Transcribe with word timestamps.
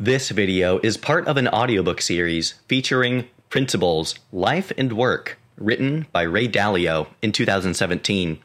This 0.00 0.30
video 0.30 0.80
is 0.80 0.96
part 0.96 1.28
of 1.28 1.36
an 1.36 1.46
audiobook 1.46 2.00
series 2.00 2.54
featuring 2.66 3.28
Principles, 3.48 4.16
Life 4.32 4.72
and 4.76 4.92
Work, 4.92 5.38
written 5.56 6.08
by 6.10 6.22
Ray 6.22 6.48
Dalio 6.48 7.06
in 7.22 7.30
2017. 7.30 8.40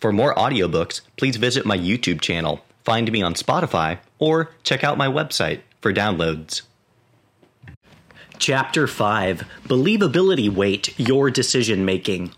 For 0.00 0.12
more 0.12 0.34
audiobooks, 0.34 1.02
please 1.16 1.36
visit 1.36 1.64
my 1.64 1.78
YouTube 1.78 2.20
channel, 2.20 2.64
find 2.82 3.12
me 3.12 3.22
on 3.22 3.34
Spotify, 3.34 4.00
or 4.18 4.50
check 4.64 4.82
out 4.82 4.98
my 4.98 5.06
website 5.06 5.60
for 5.80 5.92
downloads. 5.92 6.62
Chapter 8.40 8.88
5 8.88 9.44
Believability 9.68 10.52
Weight 10.52 10.98
Your 10.98 11.30
Decision 11.30 11.84
Making. 11.84 12.32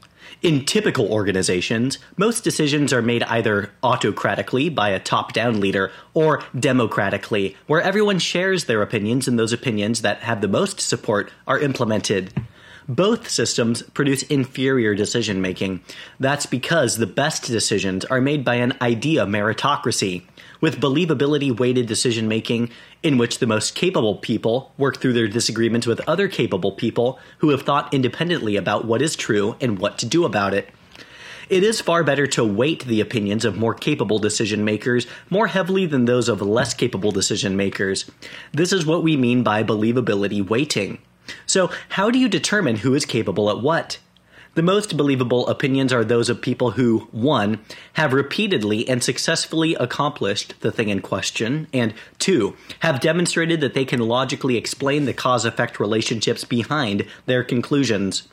In 0.45 0.67
typical 0.67 1.11
organizations, 1.11 1.99
most 2.19 2.45
decisions 2.45 2.93
are 2.93 3.01
made 3.01 3.23
either 3.23 3.73
autocratically 3.83 4.69
by 4.69 4.91
a 4.91 5.01
top 5.01 5.33
down 5.33 5.59
leader 5.59 5.91
or 6.13 6.43
democratically, 6.55 7.57
where 7.67 7.81
everyone 7.81 8.19
shares 8.19 8.67
their 8.67 8.83
opinions 8.83 9.27
and 9.27 9.39
those 9.39 9.55
opinions 9.55 10.03
that 10.03 10.19
have 10.19 10.43
the 10.43 10.49
most 10.49 10.81
support 10.81 11.33
are 11.47 11.59
implemented. 11.59 12.31
Both 12.87 13.31
systems 13.31 13.81
produce 13.95 14.23
inferior 14.25 14.95
decision 14.95 15.41
making. 15.41 15.81
That's 16.21 16.45
because 16.45 16.99
the 16.99 17.07
best 17.07 17.45
decisions 17.45 18.05
are 18.05 18.21
made 18.21 18.45
by 18.45 18.57
an 18.57 18.75
idea 18.83 19.25
meritocracy, 19.25 20.25
with 20.65 20.81
believability 20.81 21.55
weighted 21.55 21.85
decision 21.85 22.27
making, 22.27 22.71
in 23.03 23.19
which 23.19 23.39
the 23.39 23.47
most 23.47 23.75
capable 23.75 24.17
people 24.17 24.73
work 24.79 24.99
through 24.99 25.13
their 25.13 25.29
disagreements 25.29 25.87
with 25.87 26.01
other 26.09 26.27
capable 26.27 26.73
people 26.73 27.19
who 27.41 27.51
have 27.51 27.61
thought 27.61 27.93
independently 27.93 28.57
about 28.57 28.87
what 28.87 29.03
is 29.03 29.15
true 29.15 29.57
and 29.61 29.79
what 29.79 29.99
to 29.99 30.07
do 30.07 30.25
about 30.25 30.55
it. 30.55 30.71
It 31.51 31.63
is 31.65 31.83
far 31.83 32.03
better 32.03 32.27
to 32.29 32.43
weight 32.43 32.87
the 32.87 33.03
opinions 33.03 33.45
of 33.45 33.59
more 33.59 33.75
capable 33.75 34.19
decision 34.19 34.65
makers 34.65 35.07
more 35.29 35.49
heavily 35.49 35.85
than 35.85 36.07
those 36.07 36.31
of 36.31 36.41
less 36.41 36.73
capable 36.73 37.13
decision 37.13 37.59
makers. 37.59 38.11
This 38.53 38.73
is 38.73 38.87
what 38.87 39.03
we 39.03 39.19
mean 39.19 39.43
by 39.43 39.63
believability 39.63 40.49
weighting. 40.49 40.97
So, 41.45 41.71
how 41.91 42.11
do 42.11 42.19
you 42.19 42.31
determine 42.31 42.77
who 42.77 42.95
is 42.95 43.05
capable 43.05 43.51
at 43.51 43.61
what? 43.61 43.99
The 44.55 44.63
most 44.63 44.97
believable 44.97 45.49
opinions 45.49 45.93
are 45.93 46.05
those 46.05 46.29
of 46.29 46.41
people 46.41 46.73
who, 46.73 47.09
1. 47.11 47.59
have 47.95 48.13
repeatedly 48.13 48.89
and 48.89 49.03
successfully 49.03 49.75
accomplished 49.75 50.55
the 50.61 50.71
thing 50.71 50.91
in 50.91 51.01
question, 51.01 51.67
and 51.73 51.93
2. 52.21 52.55
have 52.79 53.01
demonstrated 53.01 53.61
that 53.61 53.75
they 53.75 53.85
can 53.85 53.99
logically 53.99 54.57
explain 54.57 55.07
the 55.07 55.13
cause 55.13 55.45
effect 55.45 55.81
relationships 55.81 56.45
behind 56.45 57.05
their 57.27 57.43
conclusions. 57.43 58.29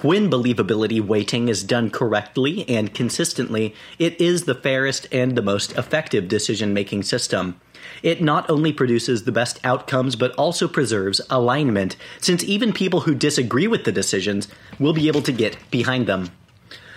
When 0.00 0.28
believability 0.28 1.00
weighting 1.00 1.48
is 1.48 1.62
done 1.62 1.90
correctly 1.90 2.68
and 2.68 2.92
consistently, 2.92 3.72
it 4.00 4.20
is 4.20 4.46
the 4.46 4.56
fairest 4.56 5.06
and 5.12 5.36
the 5.36 5.42
most 5.42 5.78
effective 5.78 6.26
decision 6.26 6.74
making 6.74 7.04
system. 7.04 7.60
It 8.02 8.20
not 8.20 8.50
only 8.50 8.72
produces 8.72 9.24
the 9.24 9.32
best 9.32 9.60
outcomes, 9.64 10.16
but 10.16 10.32
also 10.32 10.66
preserves 10.66 11.20
alignment, 11.30 11.96
since 12.20 12.42
even 12.44 12.72
people 12.72 13.00
who 13.00 13.14
disagree 13.14 13.66
with 13.66 13.84
the 13.84 13.92
decisions 13.92 14.48
will 14.78 14.92
be 14.92 15.08
able 15.08 15.22
to 15.22 15.32
get 15.32 15.56
behind 15.70 16.06
them. 16.06 16.30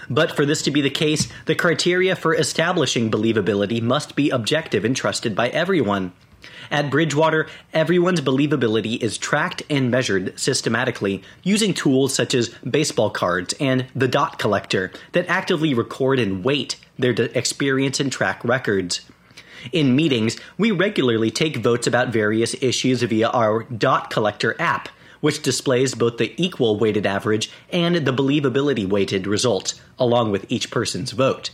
But 0.10 0.36
for 0.36 0.46
this 0.46 0.62
to 0.64 0.72
be 0.72 0.82
the 0.82 0.90
case, 0.90 1.28
the 1.46 1.56
criteria 1.56 2.16
for 2.16 2.36
establishing 2.36 3.10
believability 3.10 3.82
must 3.82 4.16
be 4.16 4.30
objective 4.30 4.86
and 4.86 4.96
trusted 4.96 5.36
by 5.36 5.50
everyone. 5.50 6.14
At 6.70 6.92
Bridgewater, 6.92 7.48
everyone's 7.74 8.22
believability 8.22 9.02
is 9.02 9.18
tracked 9.18 9.64
and 9.70 9.90
measured 9.90 10.40
systematically 10.40 11.24
using 11.44 11.74
tools 11.74 12.14
such 12.14 12.36
as 12.36 12.50
baseball 12.70 13.10
cards 13.10 13.54
and 13.60 13.86
the 13.96 14.08
dot 14.08 14.38
collector 14.38 14.92
that 15.14 15.28
actively 15.28 15.74
record 15.74 16.20
and 16.20 16.44
weight 16.44 16.76
their 17.00 17.12
experience 17.12 18.00
and 18.00 18.12
track 18.12 18.44
records. 18.44 19.02
In 19.72 19.96
meetings, 19.96 20.38
we 20.58 20.72
regularly 20.72 21.32
take 21.32 21.58
votes 21.58 21.88
about 21.88 22.10
various 22.10 22.56
issues 22.62 23.02
via 23.04 23.30
our 23.30 23.64
dot 23.64 24.10
collector 24.10 24.56
app, 24.60 24.90
which 25.22 25.42
displays 25.42 25.96
both 25.96 26.18
the 26.18 26.34
equal 26.38 26.78
weighted 26.78 27.06
average 27.06 27.50
and 27.72 27.96
the 27.96 28.14
believability 28.14 28.88
weighted 28.88 29.26
results, 29.26 29.80
along 29.98 30.32
with 30.32 30.46
each 30.50 30.70
person's 30.70 31.12
vote. 31.12 31.50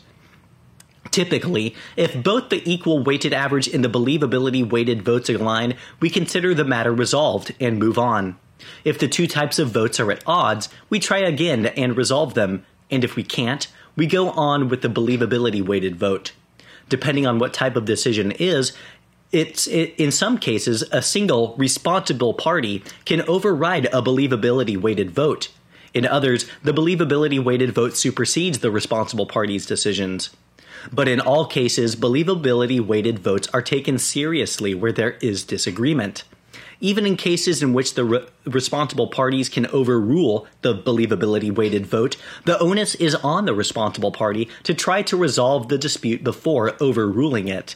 Typically, 1.09 1.75
if 1.97 2.21
both 2.23 2.50
the 2.50 2.61
equal 2.69 3.03
weighted 3.03 3.33
average 3.33 3.67
and 3.67 3.83
the 3.83 3.89
believability 3.89 4.69
weighted 4.69 5.03
votes 5.03 5.29
align, 5.29 5.75
we 6.00 6.09
consider 6.09 6.53
the 6.53 6.63
matter 6.63 6.94
resolved 6.94 7.53
and 7.59 7.79
move 7.79 7.97
on. 7.97 8.38
If 8.83 9.00
the 9.00 9.07
two 9.07 9.27
types 9.27 9.59
of 9.59 9.71
votes 9.71 10.00
are 10.00 10.11
at 10.11 10.23
odds, 10.25 10.69
we 10.89 11.00
try 11.00 11.19
again 11.19 11.66
and 11.66 11.97
resolve 11.97 12.33
them, 12.33 12.66
and 12.89 13.03
if 13.03 13.16
we 13.16 13.23
can't, 13.23 13.67
we 13.95 14.05
go 14.05 14.29
on 14.31 14.69
with 14.69 14.81
the 14.81 14.88
believability 14.88 15.61
weighted 15.61 15.95
vote. 15.95 16.33
Depending 16.91 17.25
on 17.25 17.40
what 17.40 17.53
type 17.53 17.78
of 17.78 17.85
decision 17.85 18.31
is, 18.31 18.74
it's 19.31 19.66
it, 19.66 19.96
in 19.97 20.12
some 20.12 20.38
cases 20.38 20.84
a 20.91 21.02
single 21.02 21.56
responsible 21.57 22.34
party 22.34 22.84
can 23.06 23.22
override 23.29 23.85
a 23.85 24.02
believability 24.02 24.75
weighted 24.75 25.12
vote. 25.12 25.47
In 25.94 26.06
others, 26.06 26.50
the 26.63 26.74
believability 26.74 27.41
weighted 27.41 27.74
vote 27.74 27.96
supersedes 27.96 28.59
the 28.59 28.72
responsible 28.72 29.25
party's 29.25 29.66
decisions. 29.66 30.31
But 30.91 31.07
in 31.07 31.22
all 31.22 31.46
cases, 31.46 31.96
believability 31.96 32.85
weighted 32.85 33.19
votes 33.19 33.47
are 33.53 33.62
taken 33.62 33.97
seriously 33.97 34.74
where 34.74 34.91
there 34.91 35.12
is 35.22 35.46
disagreement. 35.46 36.25
Even 36.81 37.06
in 37.06 37.16
cases 37.16 37.62
in 37.62 37.74
which 37.74 37.94
the 37.94 38.03
re- 38.03 38.25
responsible 38.46 39.08
parties 39.08 39.47
can 39.47 39.68
overrule 39.68 40.47
the 40.64 40.75
believability 40.75 41.53
weighted 41.53 41.86
vote, 41.86 42.18
the 42.46 42.59
onus 42.59 42.96
is 42.96 43.16
on 43.16 43.46
the 43.46 43.53
responsible 43.53 44.12
party 44.12 44.50
to 44.64 44.74
try 44.74 45.03
to 45.03 45.16
resolve 45.16 45.69
the 45.69 45.78
dispute 45.78 46.24
before 46.24 46.75
overruling 46.81 47.47
it. 47.47 47.75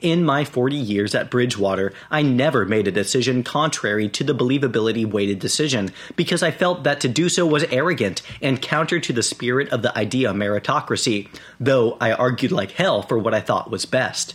In 0.00 0.24
my 0.24 0.44
40 0.44 0.76
years 0.76 1.14
at 1.14 1.30
Bridgewater, 1.30 1.92
I 2.10 2.22
never 2.22 2.64
made 2.64 2.88
a 2.88 2.92
decision 2.92 3.44
contrary 3.44 4.08
to 4.08 4.24
the 4.24 4.34
believability 4.34 5.06
weighted 5.06 5.38
decision 5.38 5.92
because 6.16 6.42
I 6.42 6.50
felt 6.50 6.82
that 6.82 7.00
to 7.02 7.08
do 7.08 7.28
so 7.28 7.46
was 7.46 7.64
arrogant 7.64 8.20
and 8.42 8.60
counter 8.60 8.98
to 8.98 9.12
the 9.12 9.22
spirit 9.22 9.68
of 9.68 9.82
the 9.82 9.96
idea 9.96 10.32
meritocracy, 10.32 11.28
though 11.60 11.96
I 12.00 12.12
argued 12.12 12.50
like 12.50 12.72
hell 12.72 13.02
for 13.02 13.18
what 13.18 13.34
I 13.34 13.40
thought 13.40 13.70
was 13.70 13.86
best. 13.86 14.34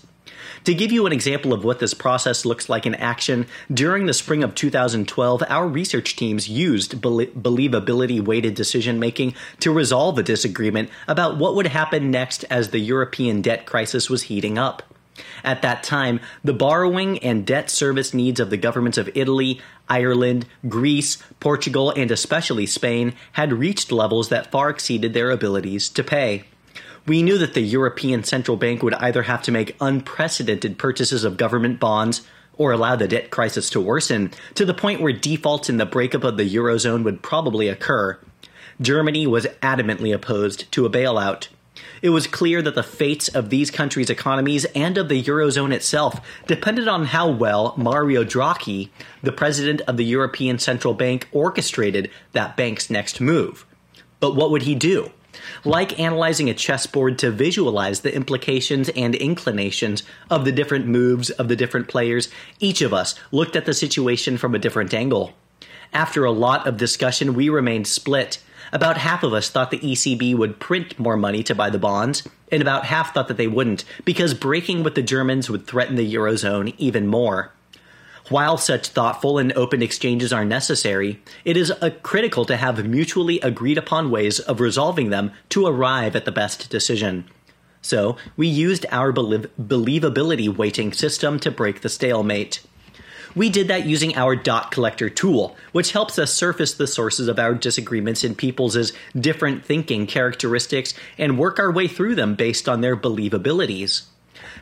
To 0.66 0.74
give 0.74 0.92
you 0.92 1.06
an 1.06 1.14
example 1.14 1.54
of 1.54 1.64
what 1.64 1.80
this 1.80 1.94
process 1.94 2.46
looks 2.46 2.70
like 2.70 2.86
in 2.86 2.96
action, 2.96 3.48
during 3.74 4.06
the 4.06 4.14
spring 4.14 4.44
of 4.44 4.56
2012, 4.56 5.44
our 5.48 5.68
research 5.68 6.16
teams 6.16 6.50
used 6.50 7.02
believability 7.02 8.24
weighted 8.24 8.56
decision 8.56 9.00
making 9.00 9.36
to 9.60 9.72
resolve 9.72 10.18
a 10.18 10.24
disagreement 10.24 10.90
about 11.08 11.38
what 11.38 11.56
would 11.56 11.68
happen 11.68 12.12
next 12.12 12.44
as 12.46 12.70
the 12.70 12.80
European 12.80 13.42
debt 13.42 13.66
crisis 13.66 14.10
was 14.10 14.24
heating 14.24 14.58
up. 14.58 14.84
At 15.44 15.62
that 15.62 15.84
time, 15.84 16.20
the 16.44 16.54
borrowing 16.54 17.20
and 17.20 17.46
debt 17.46 17.70
service 17.70 18.14
needs 18.14 18.40
of 18.40 18.50
the 18.50 18.58
governments 18.58 18.98
of 18.98 19.10
Italy, 19.16 19.62
Ireland, 19.88 20.46
Greece, 20.68 21.18
Portugal, 21.40 21.92
and 21.92 22.12
especially 22.12 22.66
Spain 22.66 23.14
had 23.34 23.54
reached 23.54 23.92
levels 23.92 24.30
that 24.30 24.52
far 24.52 24.70
exceeded 24.70 25.14
their 25.14 25.32
abilities 25.32 25.88
to 25.90 26.04
pay. 26.04 26.46
We 27.08 27.22
knew 27.22 27.38
that 27.38 27.54
the 27.54 27.62
European 27.62 28.24
Central 28.24 28.58
Bank 28.58 28.82
would 28.82 28.96
either 28.96 29.24
have 29.24 29.44
to 29.44 29.52
make 29.52 29.76
unprecedented 29.80 30.80
purchases 30.80 31.24
of 31.24 31.38
government 31.38 31.80
bonds 31.80 32.28
or 32.58 32.72
allow 32.72 32.96
the 32.96 33.08
debt 33.08 33.30
crisis 33.30 33.70
to 33.72 33.82
worsen 33.82 34.32
to 34.56 34.66
the 34.66 34.74
point 34.74 35.02
where 35.02 35.14
defaults 35.14 35.70
in 35.70 35.78
the 35.78 35.86
breakup 35.86 36.24
of 36.24 36.38
the 36.38 36.56
Eurozone 36.56 37.04
would 37.04 37.22
probably 37.22 37.68
occur. 37.68 38.18
Germany 38.82 39.28
was 39.28 39.46
adamantly 39.62 40.14
opposed 40.16 40.72
to 40.72 40.86
a 40.86 40.90
bailout. 40.90 41.48
It 42.02 42.10
was 42.10 42.26
clear 42.26 42.62
that 42.64 42.74
the 42.74 42.84
fates 42.84 43.28
of 43.28 43.50
these 43.50 43.70
countries' 43.70 44.10
economies 44.10 44.66
and 44.74 44.98
of 44.98 45.08
the 45.08 45.22
Eurozone 45.22 45.74
itself 45.74 46.20
depended 46.48 46.88
on 46.88 47.06
how 47.06 47.30
well 47.30 47.76
Mario 47.78 48.24
Draghi, 48.24 48.90
the 49.22 49.32
president 49.32 49.82
of 49.82 49.98
the 49.98 50.06
European 50.06 50.58
Central 50.58 50.94
Bank, 50.94 51.28
orchestrated 51.32 52.10
that 52.32 52.58
bank's 52.58 52.90
next 52.90 53.22
move. 53.22 53.66
But 54.20 54.36
what 54.36 54.50
would 54.50 54.64
he 54.64 54.74
do? 54.74 55.12
Like 55.64 56.00
analyzing 56.00 56.50
a 56.50 56.54
chessboard 56.54 57.18
to 57.20 57.32
visualize 57.32 58.02
the 58.02 58.14
implications 58.14 58.90
and 58.90 59.16
inclinations 59.16 60.04
of 60.30 60.46
the 60.46 60.52
different 60.52 60.88
moves 60.88 61.30
of 61.32 61.48
the 61.48 61.56
different 61.56 61.88
players, 61.88 62.30
each 62.60 62.82
of 62.82 62.94
us 62.94 63.16
looked 63.32 63.56
at 63.56 63.66
the 63.66 63.74
situation 63.74 64.38
from 64.38 64.56
a 64.56 64.60
different 64.60 64.94
angle. 64.94 65.34
After 65.94 66.26
a 66.26 66.32
lot 66.32 66.68
of 66.68 66.78
discussion, 66.78 67.34
we 67.34 67.50
remained 67.50 67.88
split. 67.88 68.40
About 68.74 68.98
half 68.98 69.24
of 69.24 69.34
us 69.34 69.50
thought 69.50 69.72
the 69.72 69.80
ECB 69.80 70.36
would 70.36 70.60
print 70.60 71.00
more 71.00 71.16
money 71.16 71.44
to 71.44 71.56
buy 71.56 71.70
the 71.70 71.80
bonds, 71.80 72.28
and 72.52 72.62
about 72.62 72.86
half 72.86 73.14
thought 73.14 73.28
that 73.28 73.38
they 73.38 73.48
wouldn't, 73.48 73.86
because 74.04 74.34
breaking 74.34 74.84
with 74.84 74.96
the 74.96 75.02
Germans 75.02 75.50
would 75.50 75.66
threaten 75.66 75.96
the 75.96 76.14
Eurozone 76.14 76.74
even 76.78 77.08
more. 77.08 77.54
While 78.30 78.58
such 78.58 78.88
thoughtful 78.88 79.38
and 79.38 79.54
open 79.54 79.84
exchanges 79.84 80.34
are 80.34 80.46
necessary, 80.46 81.22
it 81.44 81.56
is 81.56 81.70
uh, 81.70 81.92
critical 82.02 82.44
to 82.46 82.58
have 82.58 82.88
mutually 82.88 83.40
agreed 83.42 83.78
upon 83.78 84.10
ways 84.10 84.40
of 84.40 84.60
resolving 84.60 85.12
them 85.12 85.32
to 85.50 85.68
arrive 85.68 86.16
at 86.16 86.26
the 86.26 86.32
best 86.32 86.72
decision. 86.72 87.26
So, 87.84 88.18
we 88.36 88.48
used 88.48 88.88
our 88.90 89.14
believability 89.14 90.50
weighting 90.50 90.92
system 90.92 91.40
to 91.42 91.52
break 91.52 91.82
the 91.82 91.90
stalemate. 91.90 92.66
We 93.36 93.52
did 93.52 93.68
that 93.68 93.86
using 93.86 94.16
our 94.16 94.36
dot 94.36 94.72
collector 94.72 95.08
tool, 95.12 95.56
which 95.72 95.92
helps 95.92 96.18
us 96.18 96.34
surface 96.34 96.74
the 96.74 96.88
sources 96.88 97.28
of 97.28 97.38
our 97.38 97.54
disagreements 97.54 98.24
in 98.24 98.34
people's 98.34 98.92
different 99.16 99.64
thinking 99.64 100.08
characteristics 100.08 100.96
and 101.20 101.38
work 101.38 101.60
our 101.60 101.72
way 101.72 101.88
through 101.88 102.16
them 102.16 102.34
based 102.34 102.68
on 102.68 102.82
their 102.82 102.98
believabilities. 102.98 104.06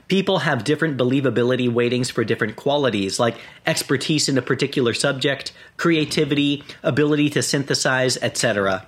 People 0.07 0.39
have 0.39 0.63
different 0.63 0.97
believability 0.97 1.71
weightings 1.71 2.11
for 2.11 2.23
different 2.23 2.55
qualities, 2.55 3.19
like 3.19 3.37
expertise 3.65 4.29
in 4.29 4.37
a 4.37 4.41
particular 4.41 4.93
subject, 4.93 5.51
creativity, 5.77 6.63
ability 6.83 7.29
to 7.31 7.41
synthesize, 7.41 8.17
etc. 8.17 8.85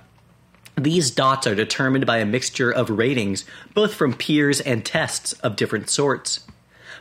These 0.76 1.10
dots 1.10 1.46
are 1.46 1.54
determined 1.54 2.04
by 2.04 2.18
a 2.18 2.26
mixture 2.26 2.70
of 2.70 2.90
ratings, 2.90 3.44
both 3.72 3.94
from 3.94 4.12
peers 4.12 4.60
and 4.60 4.84
tests 4.84 5.32
of 5.34 5.56
different 5.56 5.88
sorts. 5.88 6.40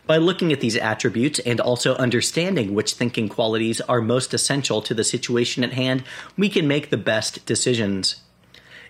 By 0.08 0.18
looking 0.18 0.54
at 0.54 0.62
these 0.62 0.78
attributes 0.78 1.40
and 1.40 1.60
also 1.60 1.96
understanding 1.96 2.74
which 2.74 2.94
thinking 2.94 3.28
qualities 3.28 3.82
are 3.82 4.02
most 4.02 4.34
essential 4.34 4.82
to 4.84 4.94
the 4.94 5.04
situation 5.04 5.64
at 5.64 5.74
hand, 5.74 6.04
we 6.38 6.48
can 6.48 6.68
make 6.68 6.90
the 6.90 6.98
best 6.98 7.46
decisions. 7.46 8.22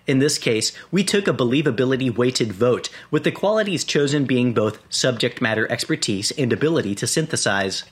In 0.06 0.20
this 0.20 0.38
case, 0.38 0.72
we 0.92 1.02
took 1.02 1.26
a 1.26 1.32
believability 1.32 2.14
weighted 2.14 2.52
vote, 2.52 2.88
with 3.10 3.24
the 3.24 3.32
qualities 3.32 3.84
chosen 3.84 4.24
being 4.24 4.54
both 4.54 4.78
subject 4.88 5.42
matter 5.42 5.70
expertise 5.70 6.30
and 6.32 6.52
ability 6.52 6.94
to 6.96 7.06
synthesize. 7.06 7.82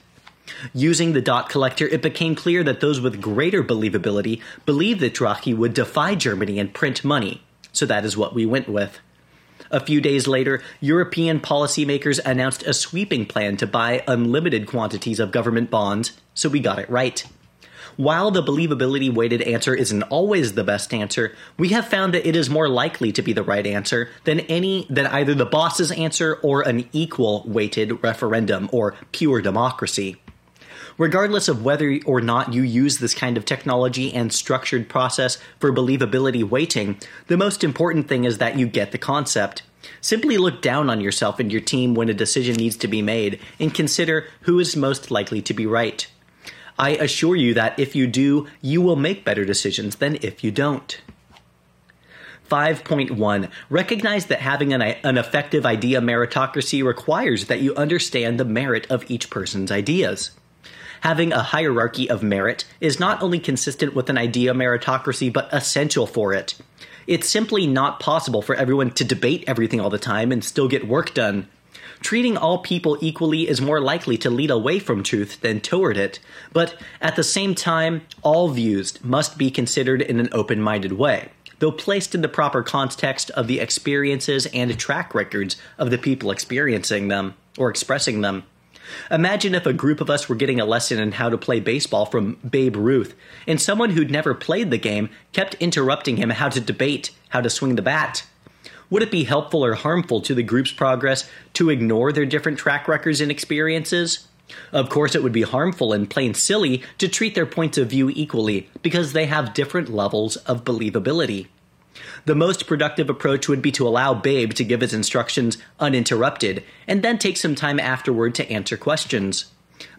Using 0.73 1.11
the 1.11 1.21
dot 1.21 1.49
collector, 1.49 1.87
it 1.87 2.01
became 2.01 2.35
clear 2.35 2.63
that 2.63 2.79
those 2.79 3.01
with 3.01 3.21
greater 3.21 3.63
believability 3.63 4.41
believed 4.65 5.01
that 5.01 5.15
Draghi 5.15 5.55
would 5.55 5.73
defy 5.73 6.15
Germany 6.15 6.59
and 6.59 6.73
print 6.73 7.03
money, 7.03 7.41
so 7.73 7.85
that 7.85 8.05
is 8.05 8.15
what 8.15 8.33
we 8.33 8.45
went 8.45 8.69
with. 8.69 8.99
A 9.71 9.79
few 9.79 9.99
days 9.99 10.27
later, 10.27 10.61
European 10.79 11.39
policymakers 11.39 12.19
announced 12.23 12.63
a 12.63 12.73
sweeping 12.73 13.25
plan 13.25 13.57
to 13.57 13.67
buy 13.67 14.03
unlimited 14.07 14.67
quantities 14.67 15.19
of 15.19 15.31
government 15.31 15.69
bonds, 15.69 16.13
so 16.33 16.47
we 16.47 16.59
got 16.59 16.79
it 16.79 16.89
right. 16.89 17.25
While 17.97 18.31
the 18.31 18.43
believability 18.43 19.13
weighted 19.13 19.41
answer 19.43 19.73
isn't 19.73 20.03
always 20.03 20.53
the 20.53 20.65
best 20.65 20.93
answer, 20.93 21.33
we 21.57 21.69
have 21.69 21.87
found 21.87 22.13
that 22.13 22.27
it 22.27 22.35
is 22.35 22.49
more 22.49 22.67
likely 22.67 23.13
to 23.13 23.21
be 23.21 23.31
the 23.31 23.43
right 23.43 23.65
answer 23.65 24.09
than 24.25 24.41
any 24.41 24.85
than 24.89 25.07
either 25.07 25.33
the 25.33 25.45
boss's 25.45 25.91
answer 25.91 26.35
or 26.43 26.61
an 26.61 26.89
equal 26.91 27.43
weighted 27.47 28.03
referendum 28.03 28.69
or 28.73 28.95
pure 29.13 29.41
democracy. 29.41 30.17
Regardless 30.97 31.47
of 31.47 31.63
whether 31.63 31.99
or 32.05 32.19
not 32.19 32.53
you 32.53 32.63
use 32.63 32.97
this 32.97 33.13
kind 33.13 33.37
of 33.37 33.45
technology 33.45 34.13
and 34.13 34.31
structured 34.31 34.89
process 34.89 35.37
for 35.59 35.73
believability 35.73 36.43
weighting, 36.43 36.97
the 37.27 37.37
most 37.37 37.63
important 37.63 38.09
thing 38.09 38.25
is 38.25 38.39
that 38.39 38.57
you 38.57 38.67
get 38.67 38.91
the 38.91 38.97
concept. 38.97 39.63
Simply 40.01 40.37
look 40.37 40.61
down 40.61 40.89
on 40.89 40.99
yourself 40.99 41.39
and 41.39 41.51
your 41.51 41.61
team 41.61 41.95
when 41.95 42.09
a 42.09 42.13
decision 42.13 42.55
needs 42.55 42.75
to 42.77 42.87
be 42.87 43.01
made 43.01 43.39
and 43.59 43.73
consider 43.73 44.27
who 44.41 44.59
is 44.59 44.75
most 44.75 45.11
likely 45.11 45.41
to 45.41 45.53
be 45.53 45.65
right. 45.65 46.07
I 46.77 46.91
assure 46.91 47.35
you 47.35 47.53
that 47.53 47.79
if 47.79 47.95
you 47.95 48.07
do, 48.07 48.47
you 48.61 48.81
will 48.81 48.95
make 48.95 49.25
better 49.25 49.45
decisions 49.45 49.95
than 49.95 50.17
if 50.21 50.43
you 50.43 50.51
don't. 50.51 50.99
5.1 52.49 53.49
Recognize 53.69 54.27
that 54.27 54.39
having 54.39 54.73
an, 54.73 54.81
an, 54.81 55.17
effective 55.17 55.65
idea 55.65 55.99
meritocracy 55.99 56.83
requires 56.83 57.45
that 57.45 57.61
you 57.61 57.73
understand 57.75 58.39
the 58.39 58.45
merit 58.45 58.85
of 58.89 59.09
each 59.09 59.29
person's 59.29 59.71
ideas. 59.71 60.31
Having 61.01 61.33
a 61.33 61.41
hierarchy 61.41 62.09
of 62.09 62.23
merit 62.23 62.65
is 62.79 62.99
not 62.99 63.21
only 63.21 63.39
consistent 63.39 63.95
with 63.95 64.09
an 64.09 64.17
idea 64.17 64.53
meritocracy, 64.53 65.31
but 65.31 65.49
essential 65.51 66.05
for 66.05 66.33
it. 66.33 66.55
It's 67.07 67.29
simply 67.29 67.67
not 67.67 67.99
possible 67.99 68.41
for 68.41 68.55
everyone 68.55 68.91
to 68.91 69.03
debate 69.03 69.43
everything 69.47 69.79
all 69.79 69.89
the 69.89 69.99
time 69.99 70.31
and 70.31 70.43
still 70.43 70.67
get 70.67 70.87
work 70.87 71.13
done. 71.13 71.47
Treating 72.05 72.37
all 72.37 72.59
people 72.59 72.99
equally 73.01 73.49
is 73.49 73.59
more 73.59 73.81
likely 73.81 74.15
to 74.19 74.29
lead 74.29 74.51
away 74.51 74.77
from 74.77 75.01
truth 75.01 75.41
than 75.41 75.59
toward 75.59 75.97
it, 75.97 76.19
but 76.53 76.75
at 77.01 77.15
the 77.15 77.23
same 77.23 77.55
time, 77.55 78.03
all 78.21 78.49
views 78.49 79.03
must 79.03 79.39
be 79.39 79.49
considered 79.49 80.03
in 80.03 80.19
an 80.19 80.29
open 80.31 80.61
minded 80.61 80.91
way, 80.91 81.29
though 81.57 81.71
placed 81.71 82.13
in 82.13 82.21
the 82.21 82.27
proper 82.27 82.61
context 82.61 83.31
of 83.31 83.47
the 83.47 83.59
experiences 83.59 84.45
and 84.53 84.77
track 84.77 85.15
records 85.15 85.57
of 85.79 85.89
the 85.89 85.97
people 85.97 86.29
experiencing 86.29 87.07
them 87.07 87.33
or 87.57 87.71
expressing 87.71 88.21
them. 88.21 88.43
Imagine 89.09 89.55
if 89.55 89.65
a 89.65 89.73
group 89.73 89.99
of 89.99 90.11
us 90.11 90.29
were 90.29 90.35
getting 90.35 90.59
a 90.59 90.65
lesson 90.65 90.99
in 90.99 91.13
how 91.13 91.29
to 91.29 91.39
play 91.39 91.59
baseball 91.59 92.05
from 92.05 92.37
Babe 92.47 92.75
Ruth, 92.75 93.15
and 93.47 93.59
someone 93.59 93.89
who'd 93.89 94.11
never 94.11 94.35
played 94.35 94.69
the 94.69 94.77
game 94.77 95.09
kept 95.33 95.55
interrupting 95.55 96.17
him 96.17 96.29
how 96.29 96.49
to 96.49 96.61
debate 96.61 97.09
how 97.29 97.41
to 97.41 97.49
swing 97.49 97.75
the 97.75 97.81
bat. 97.81 98.27
Would 98.89 99.03
it 99.03 99.11
be 99.11 99.23
helpful 99.23 99.65
or 99.65 99.73
harmful 99.73 100.21
to 100.21 100.35
the 100.35 100.43
group's 100.43 100.71
progress 100.71 101.29
to 101.53 101.69
ignore 101.69 102.11
their 102.11 102.25
different 102.25 102.59
track 102.59 102.87
records 102.87 103.21
and 103.21 103.31
experiences? 103.31 104.27
Of 104.71 104.89
course, 104.89 105.15
it 105.15 105.23
would 105.23 105.31
be 105.31 105.41
harmful 105.41 105.91
and 105.91 106.09
plain 106.09 106.33
silly 106.33 106.83
to 106.99 107.07
treat 107.07 107.33
their 107.33 107.47
points 107.47 107.77
of 107.77 107.89
view 107.89 108.11
equally 108.13 108.69
because 108.81 109.13
they 109.13 109.25
have 109.25 109.53
different 109.53 109.89
levels 109.89 110.35
of 110.37 110.63
believability. 110.63 111.47
The 112.25 112.35
most 112.35 112.67
productive 112.67 113.09
approach 113.09 113.47
would 113.47 113.61
be 113.61 113.71
to 113.71 113.87
allow 113.87 114.13
Babe 114.13 114.53
to 114.53 114.63
give 114.63 114.81
his 114.81 114.93
instructions 114.93 115.57
uninterrupted 115.79 116.63
and 116.87 117.01
then 117.01 117.17
take 117.17 117.37
some 117.37 117.55
time 117.55 117.79
afterward 117.79 118.35
to 118.35 118.49
answer 118.51 118.77
questions. 118.77 119.45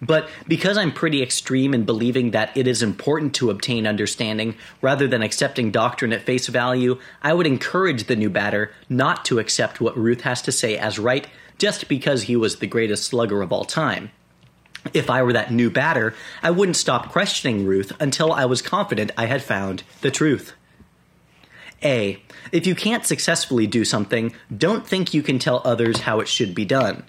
But 0.01 0.29
because 0.47 0.77
I'm 0.77 0.93
pretty 0.93 1.23
extreme 1.23 1.75
in 1.75 1.85
believing 1.85 2.31
that 2.31 2.57
it 2.57 2.67
is 2.67 2.83
important 2.83 3.35
to 3.37 3.51
obtain 3.51 3.87
understanding 3.87 4.57
rather 4.81 5.07
than 5.07 5.23
accepting 5.23 5.71
doctrine 5.71 6.13
at 6.13 6.23
face 6.23 6.47
value, 6.49 6.99
I 7.23 7.35
would 7.35 7.47
encourage 7.47 8.05
the 8.05 8.17
new 8.17 8.31
batter 8.31 8.73
not 8.89 9.25
to 9.27 9.39
accept 9.39 9.81
what 9.81 9.97
Ruth 9.97 10.23
has 10.23 10.43
to 10.43 10.53
say 10.53 10.77
as 10.77 10.99
right 10.99 11.27
just 11.59 11.89
because 11.89 12.25
he 12.25 12.37
was 12.37 12.57
the 12.57 12.67
greatest 12.67 13.05
slugger 13.05 13.43
of 13.43 13.53
all 13.53 13.65
time. 13.65 14.11
If 14.95 15.11
I 15.11 15.23
were 15.23 15.33
that 15.33 15.53
new 15.53 15.71
batter, 15.71 16.15
I 16.43 16.51
wouldn't 16.51 16.77
stop 16.77 17.11
questioning 17.11 17.65
Ruth 17.65 17.93
until 17.99 18.33
I 18.33 18.45
was 18.45 18.63
confident 18.63 19.11
I 19.17 19.27
had 19.27 19.43
found 19.43 19.83
the 20.01 20.11
truth. 20.11 20.53
A. 21.83 22.23
If 22.53 22.67
you 22.67 22.75
can't 22.75 23.05
successfully 23.05 23.67
do 23.67 23.85
something, 23.85 24.33
don't 24.57 24.87
think 24.87 25.13
you 25.13 25.23
can 25.23 25.39
tell 25.39 25.61
others 25.65 26.01
how 26.01 26.21
it 26.21 26.29
should 26.29 26.55
be 26.55 26.65
done. 26.65 27.05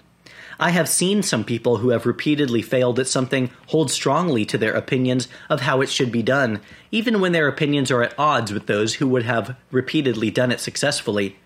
I 0.60 0.70
have 0.70 0.88
seen 0.88 1.22
some 1.22 1.44
people 1.44 1.76
who 1.76 1.90
have 1.90 2.04
repeatedly 2.04 2.62
failed 2.62 2.98
at 2.98 3.06
something 3.06 3.50
hold 3.66 3.90
strongly 3.90 4.44
to 4.46 4.58
their 4.58 4.72
opinions 4.72 5.28
of 5.48 5.60
how 5.60 5.80
it 5.80 5.88
should 5.88 6.10
be 6.10 6.22
done, 6.22 6.60
even 6.90 7.20
when 7.20 7.32
their 7.32 7.46
opinions 7.46 7.90
are 7.90 8.02
at 8.02 8.18
odds 8.18 8.52
with 8.52 8.66
those 8.66 8.94
who 8.94 9.06
would 9.06 9.22
have 9.22 9.56
repeatedly 9.70 10.30
done 10.30 10.50
it 10.50 10.58
successfully. 10.58 11.36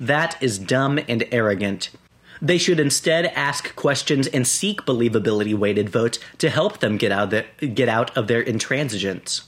That 0.00 0.36
is 0.42 0.58
dumb 0.58 0.98
and 1.08 1.24
arrogant. 1.30 1.90
They 2.42 2.58
should 2.58 2.80
instead 2.80 3.26
ask 3.26 3.74
questions 3.76 4.26
and 4.26 4.46
seek 4.46 4.82
believability 4.82 5.54
weighted 5.54 5.88
votes 5.88 6.18
to 6.38 6.50
help 6.50 6.80
them 6.80 6.96
get 6.96 7.12
out, 7.12 7.30
the, 7.30 7.44
get 7.66 7.88
out 7.88 8.14
of 8.16 8.26
their 8.26 8.44
intransigence. 8.44 9.42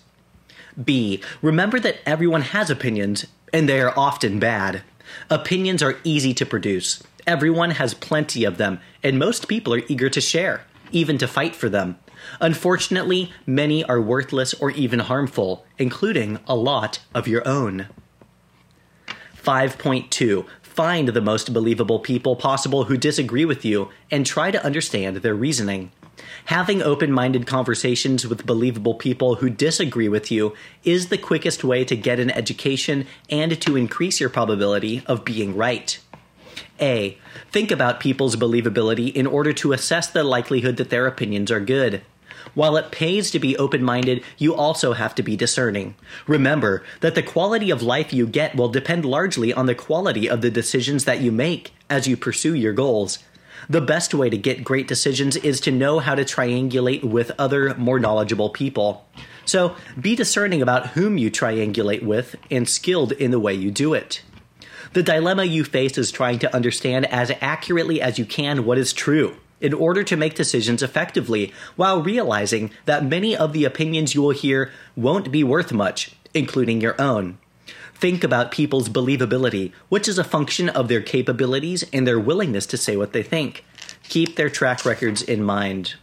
B. 0.82 1.23
Remember 1.43 1.81
that 1.81 1.99
everyone 2.06 2.43
has 2.43 2.70
opinions, 2.70 3.26
and 3.53 3.69
they 3.69 3.81
are 3.81 3.93
often 3.99 4.38
bad. 4.38 4.82
Opinions 5.29 5.82
are 5.82 5.99
easy 6.05 6.32
to 6.35 6.47
produce. 6.47 7.03
Everyone 7.28 7.72
has 7.72 7.92
plenty 7.92 8.44
of 8.44 8.56
them, 8.56 8.80
and 9.02 9.19
most 9.19 9.48
people 9.48 9.75
are 9.75 9.82
eager 9.86 10.08
to 10.08 10.19
share, 10.19 10.64
even 10.92 11.19
to 11.19 11.28
fight 11.28 11.54
for 11.54 11.69
them. 11.69 11.98
Unfortunately, 12.40 13.30
many 13.44 13.84
are 13.84 14.00
worthless 14.00 14.55
or 14.55 14.70
even 14.70 15.00
harmful, 15.00 15.67
including 15.76 16.38
a 16.46 16.56
lot 16.56 17.00
of 17.14 17.29
your 17.29 17.46
own. 17.46 17.88
5.2 19.36 20.46
Find 20.62 21.08
the 21.08 21.20
most 21.20 21.53
believable 21.53 21.98
people 21.98 22.34
possible 22.34 22.84
who 22.84 22.96
disagree 22.96 23.44
with 23.44 23.62
you 23.62 23.91
and 24.10 24.24
try 24.24 24.50
to 24.50 24.64
understand 24.64 25.19
their 25.19 25.34
reasoning. 25.34 25.93
Having 26.46 26.81
open 26.81 27.12
minded 27.12 27.46
conversations 27.46 28.26
with 28.26 28.46
believable 28.46 28.94
people 28.94 29.34
who 29.34 29.50
disagree 29.50 30.08
with 30.08 30.31
you 30.31 30.55
is 30.82 31.08
the 31.08 31.19
quickest 31.19 31.62
way 31.62 31.84
to 31.84 31.94
get 31.94 32.19
an 32.19 32.31
education 32.31 33.06
and 33.29 33.60
to 33.60 33.76
increase 33.76 34.19
your 34.19 34.31
probability 34.31 35.03
of 35.05 35.26
being 35.26 35.55
right. 35.55 35.98
A. 36.81 37.19
Think 37.50 37.70
about 37.70 38.00
people's 38.00 38.36
believability 38.36 39.12
in 39.12 39.27
order 39.27 39.53
to 39.55 39.72
assess 39.72 40.08
the 40.08 40.24
likelihood 40.24 40.77
that 40.77 40.91
their 40.91 41.06
opinions 41.06 41.50
are 41.50 41.60
good. 41.60 42.03
While 42.55 42.77
it 42.77 42.91
pays 42.91 43.31
to 43.31 43.38
be 43.38 43.56
open 43.56 43.82
minded, 43.82 44.24
you 44.36 44.55
also 44.55 44.93
have 44.93 45.15
to 45.17 45.22
be 45.22 45.36
discerning. 45.36 45.94
Remember 46.27 46.82
that 47.00 47.15
the 47.15 47.22
quality 47.22 47.70
of 47.70 47.82
life 47.82 48.12
you 48.12 48.27
get 48.27 48.56
will 48.56 48.69
depend 48.69 49.05
largely 49.05 49.53
on 49.53 49.67
the 49.67 49.74
quality 49.74 50.29
of 50.29 50.41
the 50.41 50.50
decisions 50.50 51.05
that 51.05 51.20
you 51.20 51.31
make 51.31 51.72
as 51.91 52.06
you 52.06 52.17
pursue 52.17 52.55
your 52.55 52.72
goals. 52.72 53.19
The 53.69 53.81
best 53.81 54.15
way 54.15 54.31
to 54.31 54.38
get 54.38 54.65
great 54.65 54.88
decisions 54.88 55.36
is 55.36 55.60
to 55.60 55.70
know 55.70 55.98
how 55.98 56.15
to 56.15 56.24
triangulate 56.24 57.05
with 57.05 57.32
other, 57.38 57.74
more 57.74 57.98
knowledgeable 57.98 58.50
people. 58.50 59.06
So 59.44 59.77
be 60.00 60.15
discerning 60.15 60.62
about 60.62 60.88
whom 60.88 61.19
you 61.19 61.31
triangulate 61.31 62.03
with 62.03 62.36
and 62.50 62.69
skilled 62.69 63.12
in 63.12 63.31
the 63.31 63.41
way 63.41 63.55
you 63.55 63.70
do 63.70 63.94
it. 63.94 64.22
The 64.98 65.05
dilemma 65.05 65.44
you 65.44 65.62
face 65.62 65.96
is 65.96 66.10
trying 66.10 66.40
to 66.40 66.52
understand 66.52 67.06
as 67.06 67.31
accurately 67.40 68.02
as 68.02 68.19
you 68.19 68.24
can 68.24 68.64
what 68.64 68.78
is 68.78 68.93
true 68.93 69.36
in 69.60 69.72
order 69.72 70.02
to 70.02 70.17
make 70.17 70.34
decisions 70.34 70.82
effectively, 70.82 71.52
while 71.76 72.02
realizing 72.02 72.72
that 72.84 73.05
many 73.05 73.36
of 73.36 73.52
the 73.52 73.64
opinions 73.64 74.17
you 74.17 74.22
will 74.22 74.32
hear 74.32 74.72
won't 74.96 75.31
be 75.31 75.44
worth 75.44 75.72
much, 75.72 76.17
including 76.34 76.81
your 76.81 77.00
own. 77.00 77.38
Think 77.94 78.24
about 78.24 78.50
people's 78.50 78.88
believability, 78.88 79.70
which 79.88 80.08
is 80.08 80.19
a 80.19 80.24
function 80.24 80.69
of 80.69 80.88
their 80.88 81.00
capabilities 81.00 81.84
and 81.93 82.05
their 82.05 82.19
willingness 82.19 82.67
to 82.67 82.76
say 82.76 82.96
what 82.96 83.12
they 83.12 83.22
think. 83.22 83.64
Keep 84.08 84.34
their 84.34 84.50
track 84.50 84.84
records 84.84 85.22
in 85.22 85.44
mind. 85.44 85.94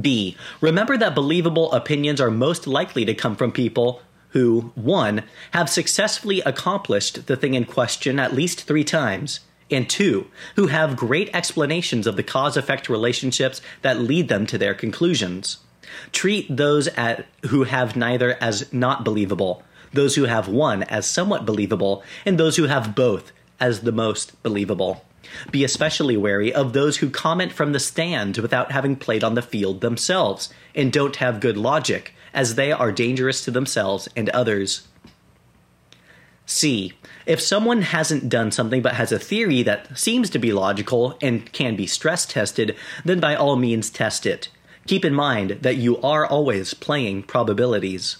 B. 0.00 0.38
Remember 0.62 0.96
that 0.96 1.14
believable 1.14 1.70
opinions 1.72 2.18
are 2.18 2.30
most 2.30 2.66
likely 2.66 3.04
to 3.04 3.14
come 3.14 3.36
from 3.36 3.52
people 3.52 4.00
who, 4.32 4.72
1. 4.74 5.22
have 5.52 5.70
successfully 5.70 6.40
accomplished 6.42 7.26
the 7.26 7.36
thing 7.36 7.54
in 7.54 7.64
question 7.64 8.18
at 8.18 8.34
least 8.34 8.62
three 8.62 8.84
times, 8.84 9.40
And 9.70 9.88
two, 9.88 10.26
who 10.56 10.66
have 10.66 10.96
great 10.96 11.30
explanations 11.34 12.06
of 12.06 12.16
the 12.16 12.22
cause 12.22 12.56
effect 12.56 12.88
relationships 12.88 13.62
that 13.80 14.00
lead 14.00 14.28
them 14.28 14.46
to 14.46 14.58
their 14.58 14.74
conclusions. 14.74 15.58
Treat 16.12 16.54
those 16.54 16.88
at, 16.88 17.26
who 17.46 17.64
have 17.64 17.96
neither 17.96 18.36
as 18.40 18.70
not 18.72 19.04
believable, 19.04 19.62
those 19.92 20.14
who 20.14 20.24
have 20.24 20.48
one 20.48 20.82
as 20.84 21.06
somewhat 21.06 21.46
believable, 21.46 22.02
and 22.26 22.38
those 22.38 22.56
who 22.56 22.64
have 22.64 22.94
both 22.94 23.32
as 23.60 23.80
the 23.80 23.92
most 23.92 24.42
believable. 24.42 25.04
Be 25.50 25.64
especially 25.64 26.16
wary 26.16 26.52
of 26.52 26.72
those 26.72 26.98
who 26.98 27.10
comment 27.10 27.52
from 27.52 27.72
the 27.72 27.80
stand 27.80 28.38
without 28.38 28.72
having 28.72 28.96
played 28.96 29.24
on 29.24 29.34
the 29.34 29.42
field 29.42 29.80
themselves 29.80 30.52
and 30.74 30.92
don't 30.92 31.16
have 31.16 31.40
good 31.40 31.56
logic, 31.56 32.14
as 32.34 32.54
they 32.54 32.72
are 32.72 32.92
dangerous 32.92 33.44
to 33.44 33.50
themselves 33.50 34.08
and 34.16 34.28
others. 34.30 34.88
C. 36.46 36.92
If 37.24 37.40
someone 37.40 37.82
hasn't 37.82 38.28
done 38.28 38.50
something 38.50 38.82
but 38.82 38.94
has 38.94 39.12
a 39.12 39.18
theory 39.18 39.62
that 39.62 39.96
seems 39.96 40.28
to 40.30 40.38
be 40.38 40.52
logical 40.52 41.16
and 41.22 41.50
can 41.52 41.76
be 41.76 41.86
stress 41.86 42.26
tested, 42.26 42.76
then 43.04 43.20
by 43.20 43.34
all 43.34 43.56
means 43.56 43.90
test 43.90 44.26
it. 44.26 44.48
Keep 44.86 45.04
in 45.04 45.14
mind 45.14 45.58
that 45.62 45.76
you 45.76 46.00
are 46.00 46.26
always 46.26 46.74
playing 46.74 47.22
probabilities. 47.22 48.16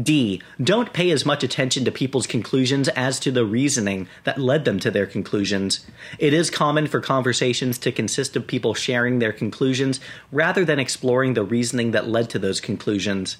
D. 0.00 0.40
Don't 0.62 0.92
pay 0.92 1.10
as 1.10 1.26
much 1.26 1.42
attention 1.42 1.84
to 1.84 1.90
people's 1.90 2.26
conclusions 2.26 2.88
as 2.88 3.18
to 3.20 3.32
the 3.32 3.44
reasoning 3.44 4.08
that 4.24 4.38
led 4.38 4.64
them 4.64 4.78
to 4.80 4.90
their 4.90 5.06
conclusions. 5.06 5.84
It 6.18 6.32
is 6.32 6.50
common 6.50 6.86
for 6.86 7.00
conversations 7.00 7.78
to 7.78 7.90
consist 7.90 8.36
of 8.36 8.46
people 8.46 8.74
sharing 8.74 9.18
their 9.18 9.32
conclusions 9.32 9.98
rather 10.30 10.64
than 10.64 10.78
exploring 10.78 11.34
the 11.34 11.42
reasoning 11.42 11.90
that 11.92 12.08
led 12.08 12.30
to 12.30 12.38
those 12.38 12.60
conclusions. 12.60 13.38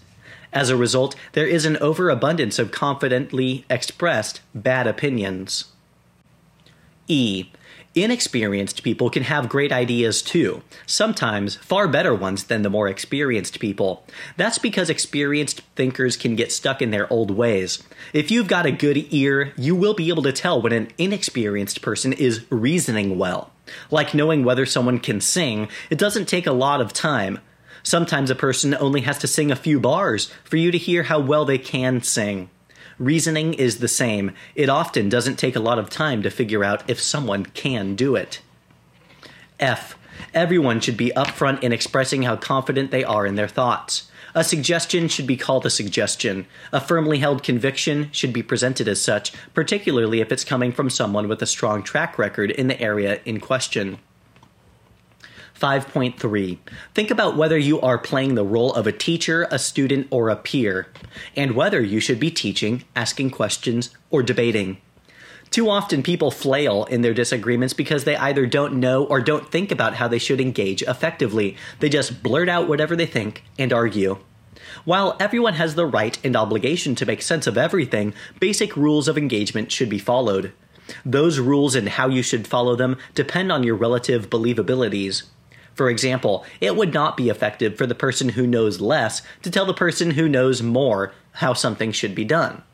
As 0.53 0.71
a 0.71 0.77
result, 0.77 1.15
there 1.33 1.47
is 1.47 1.65
an 1.65 1.77
overabundance 1.77 2.59
of 2.59 2.73
confidently 2.73 3.65
expressed 3.69 4.41
bad 4.55 4.87
opinions. 4.87 5.67
E. 7.07 7.51
Inexperienced 8.05 8.85
people 8.85 9.11
can 9.11 9.25
have 9.25 9.49
great 9.49 9.73
ideas 9.73 10.23
too, 10.23 10.63
sometimes 10.87 11.57
far 11.57 11.89
better 11.89 12.15
ones 12.15 12.45
than 12.45 12.63
the 12.63 12.71
more 12.71 12.87
experienced 12.87 13.59
people. 13.59 14.07
That's 14.37 14.57
because 14.57 14.89
experienced 14.89 15.63
thinkers 15.75 16.17
can 16.17 16.37
get 16.37 16.53
stuck 16.53 16.81
in 16.81 16.93
their 16.93 17.13
old 17.13 17.33
ways. 17.33 17.83
If 18.13 18.31
you've 18.31 18.47
got 18.47 18.67
a 18.67 18.71
good 18.71 19.13
ear, 19.13 19.53
you 19.57 19.75
will 19.75 19.95
be 19.95 20.11
able 20.11 20.23
to 20.23 20.33
tell 20.33 20.63
when 20.63 20.73
an 20.73 20.93
inexperienced 20.97 21.83
person 21.83 22.13
is 22.13 22.47
reasoning 22.51 23.19
well. 23.19 23.51
Like 23.91 24.15
knowing 24.15 24.45
whether 24.45 24.65
someone 24.65 25.01
can 25.01 25.21
sing, 25.21 25.69
it 25.91 25.99
doesn't 25.99 26.29
take 26.29 26.47
a 26.47 26.53
lot 26.53 26.81
of 26.81 26.93
time. 26.93 27.41
Sometimes 27.83 28.31
a 28.31 28.37
person 28.37 28.77
only 28.77 29.01
has 29.01 29.19
to 29.19 29.27
sing 29.27 29.51
a 29.51 29.57
few 29.57 29.81
bars 29.81 30.31
for 30.45 30.57
you 30.57 30.71
to 30.71 30.79
hear 30.79 31.03
how 31.03 31.19
well 31.19 31.45
they 31.45 31.59
can 31.59 32.01
sing. 32.03 32.49
Reasoning 32.99 33.55
is 33.55 33.79
the 33.79 33.89
same. 33.89 34.33
It 34.57 34.69
often 34.69 35.09
doesn't 35.09 35.37
take 35.37 35.55
a 35.55 35.61
lot 35.61 35.79
of 35.79 35.89
time 35.89 36.23
to 36.23 36.31
figure 36.31 36.65
out 36.65 36.89
if 36.91 37.01
someone 37.01 37.47
can 37.47 37.95
do 37.95 38.17
it. 38.17 38.41
F. 39.61 39.97
Everyone 40.35 40.81
should 40.81 40.97
be 40.97 41.13
upfront 41.17 41.63
in 41.63 41.73
expressing 41.73 42.23
how 42.23 42.35
confident 42.35 42.91
they 42.91 43.05
are 43.05 43.25
in 43.25 43.37
their 43.37 43.47
thoughts. 43.47 44.11
A 44.35 44.43
suggestion 44.43 45.09
should 45.09 45.27
be 45.27 45.37
called 45.37 45.65
a 45.65 45.71
suggestion. 45.71 46.47
A 46.73 46.81
firmly 46.81 47.19
held 47.19 47.43
conviction 47.43 48.11
should 48.13 48.33
be 48.33 48.43
presented 48.43 48.89
as 48.89 49.01
such, 49.01 49.33
particularly 49.55 50.21
if 50.21 50.33
it's 50.33 50.45
coming 50.45 50.73
from 50.73 50.91
someone 50.91 51.29
with 51.29 51.41
a 51.41 51.47
strong 51.47 51.83
track 51.83 52.19
record 52.19 52.51
in 52.51 52.67
the 52.67 52.81
area 52.81 53.21
in 53.25 53.39
question. 53.41 53.99
5.3. 55.59 56.59
Think 56.95 57.11
about 57.11 57.37
whether 57.37 57.59
you 57.59 57.81
are 57.81 57.99
playing 57.99 58.35
the 58.35 58.45
role 58.45 58.73
of 58.75 58.87
a 58.87 58.93
teacher, 58.93 59.49
a 59.51 59.59
student, 59.59 60.07
or 60.11 60.29
a 60.29 60.37
peer, 60.37 60.89
and 61.37 61.53
whether 61.53 61.81
you 61.81 62.01
should 62.01 62.21
be 62.21 62.31
teaching, 62.31 62.85
asking 62.95 63.31
questions, 63.31 63.91
or 64.11 64.23
debating. 64.23 64.79
Too 65.51 65.71
often, 65.71 66.03
people 66.03 66.31
flail 66.31 66.85
in 66.85 67.01
their 67.01 67.15
disagreements 67.15 67.73
because 67.73 68.05
they 68.05 68.17
either 68.17 68.47
don't 68.47 68.79
know 68.79 69.05
or 69.05 69.21
don't 69.21 69.51
think 69.51 69.73
about 69.73 69.95
how 69.95 70.07
they 70.07 70.19
should 70.19 70.41
engage 70.41 70.83
effectively. 70.83 71.57
They 71.81 71.89
just 71.89 72.23
blurt 72.23 72.49
out 72.49 72.69
whatever 72.69 72.95
they 72.95 73.07
think 73.07 73.45
and 73.59 73.73
argue. 73.73 74.19
While 74.85 75.17
everyone 75.19 75.55
has 75.55 75.75
the 75.75 75.87
right 75.87 76.19
and 76.23 76.37
obligation 76.37 76.95
to 76.97 77.07
make 77.07 77.23
sense 77.23 77.47
of 77.47 77.57
everything, 77.57 78.13
basic 78.39 78.77
rules 78.77 79.09
of 79.09 79.17
engagement 79.17 79.73
should 79.73 79.89
be 79.89 79.99
followed. 79.99 80.53
Those 81.05 81.39
rules 81.39 81.75
and 81.75 81.89
how 81.89 82.09
you 82.09 82.23
should 82.23 82.47
follow 82.47 82.77
them 82.77 82.97
depend 83.15 83.51
on 83.53 83.63
your 83.63 83.75
relative 83.75 84.31
believabilities. 84.31 85.25
For 85.79 85.89
example, 85.89 86.45
it 86.61 86.75
would 86.75 86.93
not 86.93 87.17
be 87.17 87.29
effective 87.29 87.79
for 87.79 87.87
the 87.87 87.95
person 87.95 88.31
who 88.31 88.49
knows 88.49 88.81
less 88.81 89.23
to 89.43 89.51
tell 89.51 89.65
the 89.65 89.73
person 89.73 90.11
who 90.11 90.29
knows 90.29 90.61
more 90.61 91.13
how 91.35 91.53
something 91.53 91.93
should 91.93 92.17
be 92.17 92.25
done. 92.25 92.65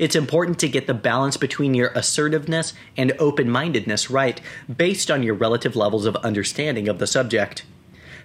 It's 0.00 0.16
important 0.16 0.58
to 0.58 0.68
get 0.68 0.88
the 0.88 0.92
balance 0.92 1.36
between 1.36 1.74
your 1.74 1.92
assertiveness 1.94 2.74
and 2.96 3.12
open 3.20 3.48
mindedness 3.48 4.10
right 4.10 4.40
based 4.76 5.08
on 5.08 5.22
your 5.22 5.34
relative 5.34 5.76
levels 5.76 6.04
of 6.04 6.16
understanding 6.16 6.88
of 6.88 6.98
the 6.98 7.06
subject. 7.06 7.64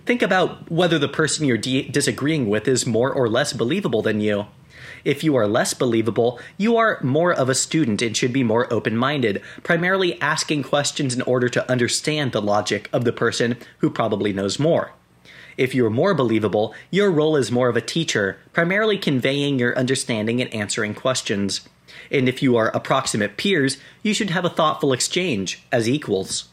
Think 0.07 0.23
about 0.23 0.71
whether 0.71 0.97
the 0.97 1.07
person 1.07 1.45
you're 1.45 1.57
de- 1.57 1.87
disagreeing 1.87 2.49
with 2.49 2.67
is 2.67 2.87
more 2.87 3.13
or 3.13 3.29
less 3.29 3.53
believable 3.53 4.01
than 4.01 4.19
you. 4.19 4.47
If 5.03 5.23
you 5.23 5.35
are 5.35 5.47
less 5.47 5.73
believable, 5.73 6.39
you 6.57 6.77
are 6.77 6.99
more 7.03 7.33
of 7.33 7.49
a 7.49 7.55
student 7.55 8.01
and 8.01 8.15
should 8.15 8.31
be 8.31 8.43
more 8.43 8.71
open 8.71 8.95
minded, 8.95 9.41
primarily 9.61 10.19
asking 10.21 10.63
questions 10.63 11.13
in 11.13 11.21
order 11.23 11.49
to 11.49 11.69
understand 11.69 12.31
the 12.31 12.41
logic 12.41 12.89
of 12.93 13.03
the 13.03 13.11
person 13.11 13.57
who 13.79 13.89
probably 13.89 14.31
knows 14.31 14.59
more. 14.59 14.93
If 15.57 15.75
you're 15.75 15.89
more 15.89 16.13
believable, 16.13 16.73
your 16.89 17.11
role 17.11 17.35
is 17.35 17.51
more 17.51 17.67
of 17.69 17.75
a 17.75 17.81
teacher, 17.81 18.37
primarily 18.53 18.97
conveying 18.97 19.59
your 19.59 19.77
understanding 19.77 20.41
and 20.41 20.51
answering 20.53 20.95
questions. 20.95 21.61
And 22.09 22.27
if 22.27 22.41
you 22.41 22.55
are 22.55 22.69
approximate 22.69 23.37
peers, 23.37 23.77
you 24.01 24.13
should 24.13 24.29
have 24.29 24.45
a 24.45 24.49
thoughtful 24.49 24.93
exchange 24.93 25.63
as 25.71 25.87
equals. 25.87 26.47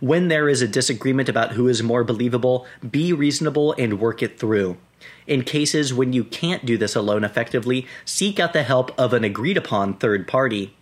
When 0.00 0.28
there 0.28 0.48
is 0.48 0.62
a 0.62 0.68
disagreement 0.68 1.28
about 1.28 1.52
who 1.52 1.68
is 1.68 1.82
more 1.82 2.02
believable, 2.02 2.66
be 2.88 3.12
reasonable 3.12 3.74
and 3.78 4.00
work 4.00 4.22
it 4.22 4.38
through. 4.38 4.78
In 5.26 5.42
cases 5.42 5.94
when 5.94 6.12
you 6.12 6.24
can't 6.24 6.66
do 6.66 6.76
this 6.76 6.96
alone 6.96 7.24
effectively, 7.24 7.86
seek 8.04 8.40
out 8.40 8.52
the 8.52 8.62
help 8.62 8.98
of 8.98 9.12
an 9.12 9.24
agreed 9.24 9.56
upon 9.56 9.94
third 9.94 10.26
party. 10.26 10.74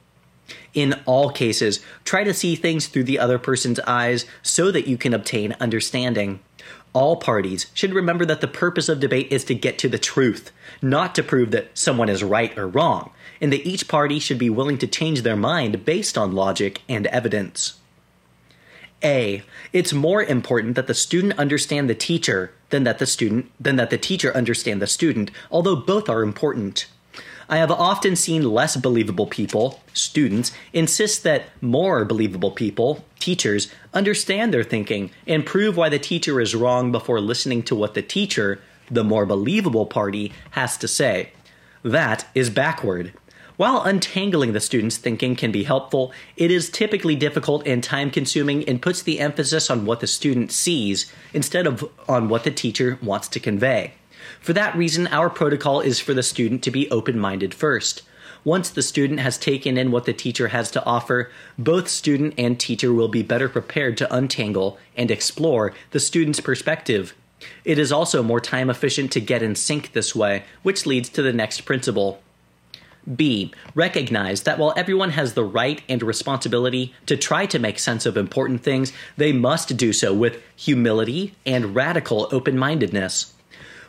In 0.72 0.94
all 1.04 1.30
cases, 1.30 1.80
try 2.04 2.24
to 2.24 2.32
see 2.32 2.56
things 2.56 2.86
through 2.86 3.04
the 3.04 3.18
other 3.18 3.38
person's 3.38 3.80
eyes 3.80 4.24
so 4.42 4.70
that 4.70 4.86
you 4.86 4.96
can 4.96 5.12
obtain 5.12 5.56
understanding. 5.60 6.40
All 6.92 7.16
parties 7.16 7.66
should 7.74 7.92
remember 7.92 8.24
that 8.24 8.40
the 8.40 8.48
purpose 8.48 8.88
of 8.88 9.00
debate 9.00 9.30
is 9.30 9.44
to 9.44 9.54
get 9.54 9.78
to 9.78 9.88
the 9.88 9.98
truth, 9.98 10.50
not 10.80 11.14
to 11.14 11.22
prove 11.22 11.50
that 11.50 11.76
someone 11.76 12.08
is 12.08 12.24
right 12.24 12.56
or 12.56 12.66
wrong, 12.66 13.10
and 13.40 13.52
that 13.52 13.66
each 13.66 13.88
party 13.88 14.18
should 14.18 14.38
be 14.38 14.50
willing 14.50 14.78
to 14.78 14.86
change 14.86 15.22
their 15.22 15.36
mind 15.36 15.84
based 15.84 16.16
on 16.16 16.32
logic 16.34 16.82
and 16.88 17.06
evidence. 17.08 17.77
A. 19.02 19.42
It's 19.72 19.92
more 19.92 20.22
important 20.22 20.74
that 20.74 20.86
the 20.86 20.94
student 20.94 21.38
understand 21.38 21.88
the 21.88 21.94
teacher 21.94 22.52
than 22.70 22.84
that 22.84 22.98
the 22.98 23.06
student 23.06 23.50
than 23.60 23.76
that 23.76 23.90
the 23.90 23.98
teacher 23.98 24.36
understand 24.36 24.82
the 24.82 24.86
student, 24.86 25.30
although 25.50 25.76
both 25.76 26.08
are 26.08 26.22
important. 26.22 26.86
I 27.50 27.56
have 27.56 27.70
often 27.70 28.14
seen 28.14 28.42
less 28.42 28.76
believable 28.76 29.26
people, 29.26 29.80
students, 29.94 30.52
insist 30.74 31.22
that 31.22 31.44
more 31.62 32.04
believable 32.04 32.50
people, 32.50 33.04
teachers, 33.20 33.72
understand 33.94 34.52
their 34.52 34.64
thinking 34.64 35.10
and 35.26 35.46
prove 35.46 35.76
why 35.76 35.88
the 35.88 35.98
teacher 35.98 36.40
is 36.40 36.54
wrong 36.54 36.92
before 36.92 37.20
listening 37.20 37.62
to 37.64 37.74
what 37.74 37.94
the 37.94 38.02
teacher, 38.02 38.60
the 38.90 39.04
more 39.04 39.24
believable 39.24 39.86
party, 39.86 40.32
has 40.50 40.76
to 40.76 40.88
say. 40.88 41.30
That 41.82 42.26
is 42.34 42.50
backward. 42.50 43.14
While 43.58 43.82
untangling 43.82 44.52
the 44.52 44.60
student's 44.60 44.98
thinking 44.98 45.34
can 45.34 45.50
be 45.50 45.64
helpful, 45.64 46.12
it 46.36 46.52
is 46.52 46.70
typically 46.70 47.16
difficult 47.16 47.66
and 47.66 47.82
time 47.82 48.12
consuming 48.12 48.62
and 48.68 48.80
puts 48.80 49.02
the 49.02 49.18
emphasis 49.18 49.68
on 49.68 49.84
what 49.84 49.98
the 49.98 50.06
student 50.06 50.52
sees 50.52 51.12
instead 51.34 51.66
of 51.66 51.84
on 52.08 52.28
what 52.28 52.44
the 52.44 52.52
teacher 52.52 53.00
wants 53.02 53.26
to 53.26 53.40
convey. 53.40 53.94
For 54.40 54.52
that 54.52 54.76
reason, 54.76 55.08
our 55.08 55.28
protocol 55.28 55.80
is 55.80 55.98
for 55.98 56.14
the 56.14 56.22
student 56.22 56.62
to 56.62 56.70
be 56.70 56.88
open 56.92 57.18
minded 57.18 57.52
first. 57.52 58.02
Once 58.44 58.70
the 58.70 58.80
student 58.80 59.18
has 59.18 59.36
taken 59.36 59.76
in 59.76 59.90
what 59.90 60.04
the 60.04 60.12
teacher 60.12 60.48
has 60.48 60.70
to 60.70 60.84
offer, 60.84 61.28
both 61.58 61.88
student 61.88 62.34
and 62.38 62.60
teacher 62.60 62.92
will 62.92 63.08
be 63.08 63.24
better 63.24 63.48
prepared 63.48 63.96
to 63.96 64.14
untangle 64.14 64.78
and 64.96 65.10
explore 65.10 65.74
the 65.90 65.98
student's 65.98 66.38
perspective. 66.38 67.12
It 67.64 67.80
is 67.80 67.90
also 67.90 68.22
more 68.22 68.40
time 68.40 68.70
efficient 68.70 69.10
to 69.12 69.20
get 69.20 69.42
in 69.42 69.56
sync 69.56 69.94
this 69.94 70.14
way, 70.14 70.44
which 70.62 70.86
leads 70.86 71.08
to 71.08 71.22
the 71.22 71.32
next 71.32 71.62
principle. 71.62 72.22
B. 73.16 73.52
Recognize 73.74 74.42
that 74.42 74.58
while 74.58 74.74
everyone 74.76 75.10
has 75.10 75.34
the 75.34 75.44
right 75.44 75.82
and 75.88 76.02
responsibility 76.02 76.94
to 77.06 77.16
try 77.16 77.46
to 77.46 77.58
make 77.58 77.78
sense 77.78 78.06
of 78.06 78.16
important 78.16 78.62
things, 78.62 78.92
they 79.16 79.32
must 79.32 79.76
do 79.76 79.92
so 79.92 80.12
with 80.12 80.42
humility 80.56 81.34
and 81.46 81.74
radical 81.74 82.28
open 82.30 82.58
mindedness. 82.58 83.32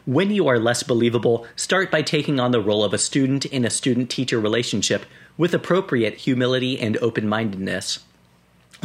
When 0.05 0.31
you 0.31 0.47
are 0.47 0.57
less 0.57 0.83
believable, 0.83 1.45
start 1.55 1.91
by 1.91 2.01
taking 2.01 2.39
on 2.39 2.51
the 2.51 2.61
role 2.61 2.83
of 2.83 2.93
a 2.93 2.97
student 2.97 3.45
in 3.45 3.65
a 3.65 3.69
student 3.69 4.09
teacher 4.09 4.39
relationship 4.39 5.05
with 5.37 5.53
appropriate 5.53 6.15
humility 6.15 6.79
and 6.79 6.97
open 6.97 7.27
mindedness. 7.27 7.99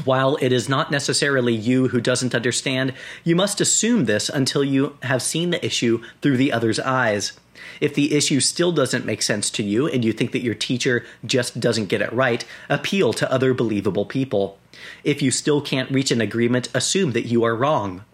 While 0.05 0.37
it 0.41 0.53
is 0.53 0.69
not 0.69 0.91
necessarily 0.91 1.55
you 1.55 1.89
who 1.89 2.01
doesn't 2.01 2.35
understand, 2.35 2.95
you 3.23 3.37
must 3.37 3.61
assume 3.61 4.05
this 4.05 4.29
until 4.29 4.65
you 4.65 4.99
have 5.03 5.23
seen 5.23 5.51
the 5.51 5.65
issue 5.65 6.03
through 6.21 6.37
the 6.37 6.53
other's 6.53 6.81
eyes. 6.81 7.33
If 7.81 7.95
the 7.95 8.15
issue 8.15 8.41
still 8.41 8.73
doesn't 8.73 9.07
make 9.07 9.23
sense 9.23 9.51
to 9.51 9.63
you 9.63 9.87
and 9.87 10.05
you 10.05 10.13
think 10.13 10.33
that 10.33 10.43
your 10.43 10.55
teacher 10.55 11.05
just 11.25 11.61
doesn't 11.61 11.87
get 11.89 12.03
it 12.03 12.13
right, 12.13 12.45
appeal 12.69 13.13
to 13.15 13.31
other 13.31 13.55
believable 13.55 14.07
people. 14.07 14.59
If 15.03 15.23
you 15.23 15.31
still 15.31 15.61
can't 15.61 15.91
reach 15.91 16.11
an 16.11 16.21
agreement, 16.21 16.69
assume 16.75 17.13
that 17.13 17.27
you 17.27 17.45
are 17.45 17.57
wrong. 17.57 18.05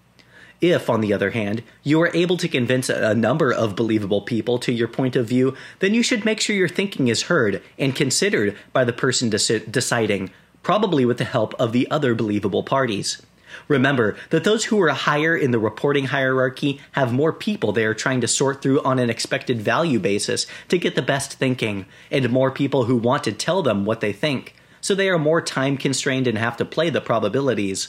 If, 0.60 0.90
on 0.90 1.00
the 1.00 1.12
other 1.12 1.30
hand, 1.30 1.62
you 1.82 2.02
are 2.02 2.14
able 2.14 2.36
to 2.36 2.48
convince 2.48 2.90
a 2.90 3.14
number 3.14 3.50
of 3.50 3.76
believable 3.76 4.20
people 4.20 4.58
to 4.58 4.72
your 4.72 4.88
point 4.88 5.16
of 5.16 5.26
view, 5.26 5.56
then 5.78 5.94
you 5.94 6.02
should 6.02 6.24
make 6.24 6.40
sure 6.40 6.54
your 6.54 6.68
thinking 6.68 7.08
is 7.08 7.22
heard 7.22 7.62
and 7.78 7.96
considered 7.96 8.56
by 8.72 8.84
the 8.84 8.92
person 8.92 9.30
deci- 9.30 9.70
deciding, 9.72 10.30
probably 10.62 11.06
with 11.06 11.16
the 11.16 11.24
help 11.24 11.54
of 11.58 11.72
the 11.72 11.90
other 11.90 12.14
believable 12.14 12.62
parties. 12.62 13.22
Remember 13.68 14.16
that 14.30 14.44
those 14.44 14.66
who 14.66 14.80
are 14.80 14.90
higher 14.90 15.36
in 15.36 15.50
the 15.50 15.58
reporting 15.58 16.06
hierarchy 16.06 16.80
have 16.92 17.12
more 17.12 17.32
people 17.32 17.72
they 17.72 17.84
are 17.84 17.94
trying 17.94 18.20
to 18.20 18.28
sort 18.28 18.62
through 18.62 18.82
on 18.82 18.98
an 18.98 19.10
expected 19.10 19.60
value 19.60 19.98
basis 19.98 20.46
to 20.68 20.78
get 20.78 20.94
the 20.94 21.02
best 21.02 21.34
thinking, 21.34 21.86
and 22.10 22.30
more 22.30 22.50
people 22.50 22.84
who 22.84 22.96
want 22.96 23.24
to 23.24 23.32
tell 23.32 23.62
them 23.62 23.84
what 23.84 24.00
they 24.00 24.12
think, 24.12 24.54
so 24.80 24.94
they 24.94 25.08
are 25.08 25.18
more 25.18 25.40
time 25.40 25.76
constrained 25.76 26.26
and 26.26 26.38
have 26.38 26.56
to 26.56 26.64
play 26.64 26.90
the 26.90 27.00
probabilities. 27.00 27.88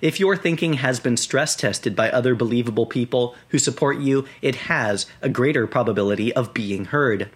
If 0.00 0.18
your 0.18 0.36
thinking 0.36 0.74
has 0.74 1.00
been 1.00 1.16
stress 1.16 1.54
tested 1.54 1.94
by 1.94 2.10
other 2.10 2.34
believable 2.34 2.86
people 2.86 3.36
who 3.48 3.58
support 3.58 3.98
you, 3.98 4.26
it 4.42 4.54
has 4.54 5.06
a 5.22 5.28
greater 5.28 5.66
probability 5.66 6.32
of 6.32 6.54
being 6.54 6.86
heard. 6.86 7.30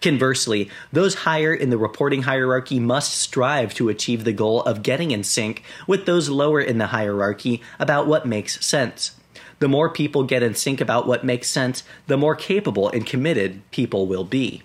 Conversely, 0.00 0.70
those 0.92 1.14
higher 1.14 1.54
in 1.54 1.70
the 1.70 1.78
reporting 1.78 2.22
hierarchy 2.22 2.80
must 2.80 3.14
strive 3.14 3.74
to 3.74 3.88
achieve 3.88 4.24
the 4.24 4.32
goal 4.32 4.62
of 4.62 4.82
getting 4.82 5.10
in 5.10 5.22
sync 5.22 5.62
with 5.86 6.06
those 6.06 6.28
lower 6.28 6.60
in 6.60 6.78
the 6.78 6.88
hierarchy 6.88 7.62
about 7.78 8.06
what 8.06 8.26
makes 8.26 8.64
sense. 8.64 9.12
The 9.58 9.68
more 9.68 9.88
people 9.88 10.24
get 10.24 10.42
in 10.42 10.54
sync 10.54 10.80
about 10.80 11.06
what 11.06 11.24
makes 11.24 11.48
sense, 11.48 11.82
the 12.06 12.16
more 12.16 12.36
capable 12.36 12.88
and 12.88 13.06
committed 13.06 13.62
people 13.70 14.06
will 14.06 14.24
be. 14.24 14.62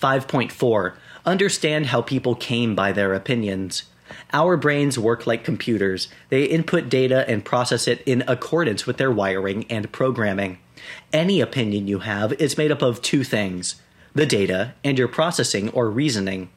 5.4 0.00 0.94
Understand 1.26 1.86
how 1.86 2.00
people 2.00 2.34
came 2.34 2.74
by 2.74 2.92
their 2.92 3.12
opinions. 3.12 3.84
Our 4.32 4.56
brains 4.56 4.98
work 4.98 5.26
like 5.26 5.44
computers. 5.44 6.08
They 6.30 6.44
input 6.44 6.88
data 6.88 7.28
and 7.28 7.44
process 7.44 7.86
it 7.86 8.02
in 8.06 8.24
accordance 8.26 8.86
with 8.86 8.96
their 8.96 9.10
wiring 9.10 9.66
and 9.68 9.92
programming. 9.92 10.58
Any 11.12 11.40
opinion 11.40 11.88
you 11.88 12.00
have 12.00 12.32
is 12.34 12.58
made 12.58 12.70
up 12.70 12.82
of 12.82 13.02
two 13.02 13.24
things 13.24 13.80
the 14.12 14.26
data 14.26 14.74
and 14.82 14.98
your 14.98 15.08
processing 15.08 15.68
or 15.70 15.88
reasoning. 15.88 16.50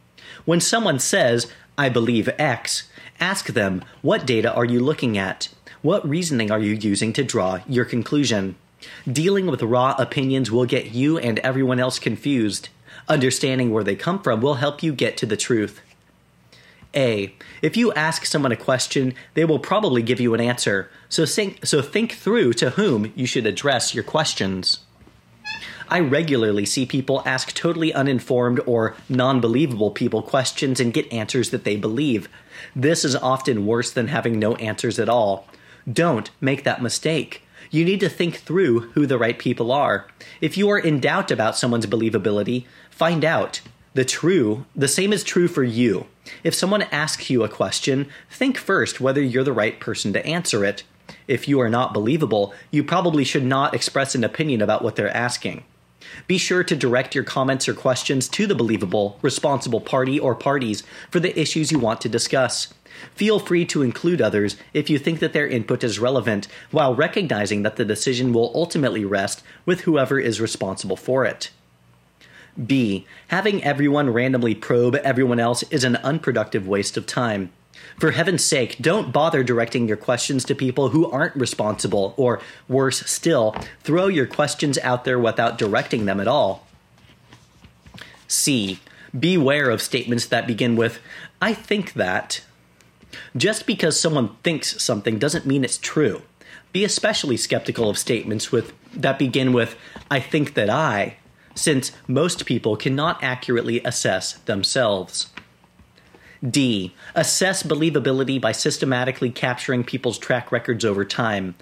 When 0.45 0.59
someone 0.59 0.99
says, 0.99 1.51
I 1.77 1.89
believe 1.89 2.29
X, 2.39 2.89
ask 3.19 3.47
them, 3.47 3.83
What 4.01 4.25
data 4.25 4.53
are 4.53 4.65
you 4.65 4.79
looking 4.79 5.17
at? 5.17 5.49
What 5.81 6.07
reasoning 6.07 6.49
are 6.49 6.59
you 6.59 6.73
using 6.73 7.13
to 7.13 7.23
draw 7.23 7.59
your 7.67 7.85
conclusion? 7.85 8.55
Dealing 9.11 9.47
with 9.47 9.61
raw 9.61 9.95
opinions 9.97 10.51
will 10.51 10.65
get 10.65 10.91
you 10.91 11.17
and 11.17 11.39
everyone 11.39 11.79
else 11.79 11.99
confused. 11.99 12.69
Understanding 13.07 13.71
where 13.71 13.83
they 13.83 13.95
come 13.95 14.21
from 14.21 14.41
will 14.41 14.55
help 14.55 14.81
you 14.81 14.93
get 14.93 15.17
to 15.17 15.25
the 15.25 15.37
truth. 15.37 15.81
A. 16.95 17.33
If 17.61 17.75
you 17.75 17.93
ask 17.93 18.25
someone 18.25 18.51
a 18.51 18.57
question, 18.57 19.13
they 19.33 19.45
will 19.45 19.59
probably 19.59 20.01
give 20.01 20.19
you 20.19 20.33
an 20.33 20.41
answer, 20.41 20.89
so 21.09 21.25
think, 21.25 21.65
so 21.65 21.81
think 21.81 22.13
through 22.13 22.53
to 22.53 22.71
whom 22.71 23.11
you 23.15 23.25
should 23.25 23.45
address 23.45 23.93
your 23.93 24.03
questions. 24.03 24.79
I 25.89 25.99
regularly 25.99 26.65
see 26.65 26.85
people 26.85 27.21
ask 27.25 27.53
totally 27.53 27.93
uninformed 27.93 28.59
or 28.65 28.95
non 29.09 29.41
believable 29.41 29.91
people 29.91 30.21
questions 30.21 30.79
and 30.79 30.93
get 30.93 31.11
answers 31.11 31.51
that 31.51 31.65
they 31.65 31.75
believe. 31.75 32.29
This 32.75 33.05
is 33.05 33.15
often 33.15 33.67
worse 33.67 33.91
than 33.91 34.07
having 34.07 34.39
no 34.39 34.55
answers 34.55 34.97
at 34.97 35.09
all. 35.09 35.47
Don't 35.91 36.31
make 36.41 36.63
that 36.63 36.81
mistake. 36.81 37.43
You 37.69 37.83
need 37.85 37.99
to 37.99 38.09
think 38.09 38.37
through 38.37 38.91
who 38.91 39.05
the 39.05 39.17
right 39.17 39.37
people 39.37 39.71
are. 39.71 40.07
If 40.41 40.57
you 40.57 40.69
are 40.69 40.79
in 40.79 40.99
doubt 40.99 41.31
about 41.31 41.57
someone's 41.57 41.85
believability, 41.85 42.65
find 42.89 43.25
out. 43.25 43.61
The 43.93 44.05
true, 44.05 44.65
the 44.75 44.87
same 44.87 45.13
is 45.13 45.23
true 45.23 45.47
for 45.47 45.63
you. 45.63 46.07
If 46.43 46.55
someone 46.55 46.83
asks 46.83 47.29
you 47.29 47.43
a 47.43 47.49
question, 47.49 48.07
think 48.29 48.57
first 48.57 49.01
whether 49.01 49.21
you're 49.21 49.43
the 49.43 49.53
right 49.53 49.79
person 49.79 50.13
to 50.13 50.25
answer 50.25 50.63
it. 50.63 50.83
If 51.27 51.47
you 51.47 51.59
are 51.59 51.69
not 51.69 51.93
believable, 51.93 52.53
you 52.71 52.83
probably 52.83 53.23
should 53.23 53.43
not 53.43 53.73
express 53.73 54.15
an 54.15 54.23
opinion 54.23 54.61
about 54.61 54.83
what 54.83 54.95
they're 54.95 55.15
asking. 55.15 55.63
Be 56.27 56.37
sure 56.37 56.63
to 56.63 56.75
direct 56.75 57.15
your 57.15 57.23
comments 57.23 57.67
or 57.67 57.73
questions 57.73 58.27
to 58.29 58.45
the 58.45 58.55
believable, 58.55 59.17
responsible 59.21 59.81
party 59.81 60.19
or 60.19 60.35
parties 60.35 60.83
for 61.09 61.19
the 61.19 61.37
issues 61.39 61.71
you 61.71 61.79
want 61.79 62.01
to 62.01 62.09
discuss. 62.09 62.73
Feel 63.15 63.39
free 63.39 63.65
to 63.65 63.81
include 63.81 64.21
others 64.21 64.55
if 64.73 64.89
you 64.89 64.99
think 64.99 65.19
that 65.19 65.33
their 65.33 65.47
input 65.47 65.83
is 65.83 65.99
relevant, 65.99 66.47
while 66.71 66.95
recognizing 66.95 67.63
that 67.63 67.75
the 67.75 67.85
decision 67.85 68.31
will 68.31 68.51
ultimately 68.53 69.03
rest 69.03 69.43
with 69.65 69.81
whoever 69.81 70.19
is 70.19 70.39
responsible 70.39 70.95
for 70.95 71.25
it. 71.25 71.51
B. 72.65 73.05
Having 73.29 73.63
everyone 73.63 74.11
randomly 74.11 74.55
probe 74.55 74.95
everyone 74.95 75.39
else 75.39 75.63
is 75.63 75.83
an 75.83 75.95
unproductive 75.97 76.67
waste 76.67 76.97
of 76.97 77.05
time. 77.05 77.51
For 77.97 78.11
heaven's 78.11 78.43
sake, 78.43 78.77
don't 78.79 79.11
bother 79.11 79.43
directing 79.43 79.87
your 79.87 79.97
questions 79.97 80.45
to 80.45 80.55
people 80.55 80.89
who 80.89 81.09
aren't 81.09 81.35
responsible, 81.35 82.13
or 82.17 82.41
worse 82.67 82.99
still, 83.09 83.55
throw 83.81 84.07
your 84.07 84.25
questions 84.25 84.77
out 84.79 85.05
there 85.05 85.19
without 85.19 85.57
directing 85.57 86.05
them 86.05 86.19
at 86.19 86.27
all. 86.27 86.67
C. 88.27 88.79
Beware 89.17 89.69
of 89.69 89.81
statements 89.81 90.25
that 90.27 90.47
begin 90.47 90.75
with, 90.75 90.99
I 91.41 91.53
think 91.53 91.93
that. 91.93 92.43
Just 93.37 93.67
because 93.67 93.99
someone 93.99 94.35
thinks 94.43 94.81
something 94.81 95.19
doesn't 95.19 95.45
mean 95.45 95.63
it's 95.63 95.77
true. 95.77 96.23
Be 96.71 96.83
especially 96.83 97.37
skeptical 97.37 97.89
of 97.89 97.97
statements 97.99 98.51
with 98.51 98.73
that 98.93 99.19
begin 99.19 99.53
with, 99.53 99.75
I 100.09 100.19
think 100.19 100.55
that 100.55 100.69
I, 100.69 101.17
since 101.55 101.91
most 102.07 102.45
people 102.45 102.75
cannot 102.75 103.23
accurately 103.23 103.81
assess 103.83 104.33
themselves. 104.33 105.27
D. 106.47 106.93
Assess 107.15 107.63
believability 107.63 108.39
by 108.41 108.51
systematically 108.51 109.29
capturing 109.29 109.83
people's 109.83 110.17
track 110.17 110.51
records 110.51 110.83
over 110.83 111.05
time. 111.05 111.55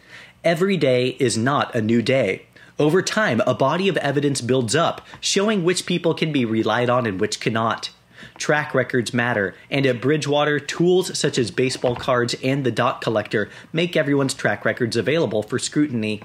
Every 0.43 0.75
day 0.75 1.09
is 1.19 1.37
not 1.37 1.75
a 1.75 1.81
new 1.81 2.01
day. 2.01 2.47
Over 2.79 3.03
time, 3.03 3.41
a 3.45 3.53
body 3.53 3.87
of 3.89 3.97
evidence 3.97 4.41
builds 4.41 4.75
up, 4.75 5.05
showing 5.19 5.63
which 5.63 5.85
people 5.85 6.15
can 6.15 6.31
be 6.31 6.45
relied 6.45 6.89
on 6.89 7.05
and 7.05 7.19
which 7.19 7.39
cannot. 7.39 7.91
Track 8.39 8.73
records 8.73 9.13
matter, 9.13 9.53
and 9.69 9.85
at 9.85 10.01
Bridgewater, 10.01 10.59
tools 10.59 11.17
such 11.17 11.37
as 11.37 11.51
baseball 11.51 11.95
cards 11.95 12.35
and 12.43 12.63
the 12.63 12.71
dot 12.71 13.01
collector 13.01 13.49
make 13.71 13.95
everyone's 13.95 14.33
track 14.33 14.65
records 14.65 14.97
available 14.97 15.43
for 15.43 15.59
scrutiny. 15.59 16.23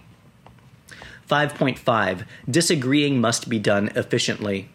5.5 1.29 2.25
Disagreeing 2.49 3.21
must 3.21 3.49
be 3.49 3.59
done 3.59 3.89
efficiently. 3.97 4.69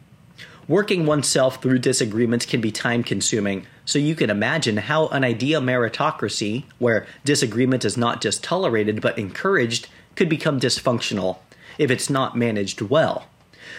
Working 0.68 1.06
oneself 1.06 1.62
through 1.62 1.80
disagreements 1.80 2.46
can 2.46 2.62
be 2.62 2.72
time 2.72 3.04
consuming, 3.04 3.66
so 3.84 4.00
you 4.00 4.16
can 4.16 4.30
imagine 4.30 4.78
how 4.78 5.08
an 5.08 5.24
idea 5.24 5.60
meritocracy, 5.60 6.66
where 6.78 7.08
disagreement 7.26 7.84
is 7.84 7.98
not 7.98 8.22
just 8.22 8.44
tolerated 8.44 9.02
but 9.02 9.18
encouraged, 9.18 9.88
could 10.16 10.30
become 10.30 10.60
dysfunctional 10.60 11.38
if 11.78 11.90
it's 11.90 12.10
not 12.10 12.38
managed 12.38 12.82
well. 12.82 13.28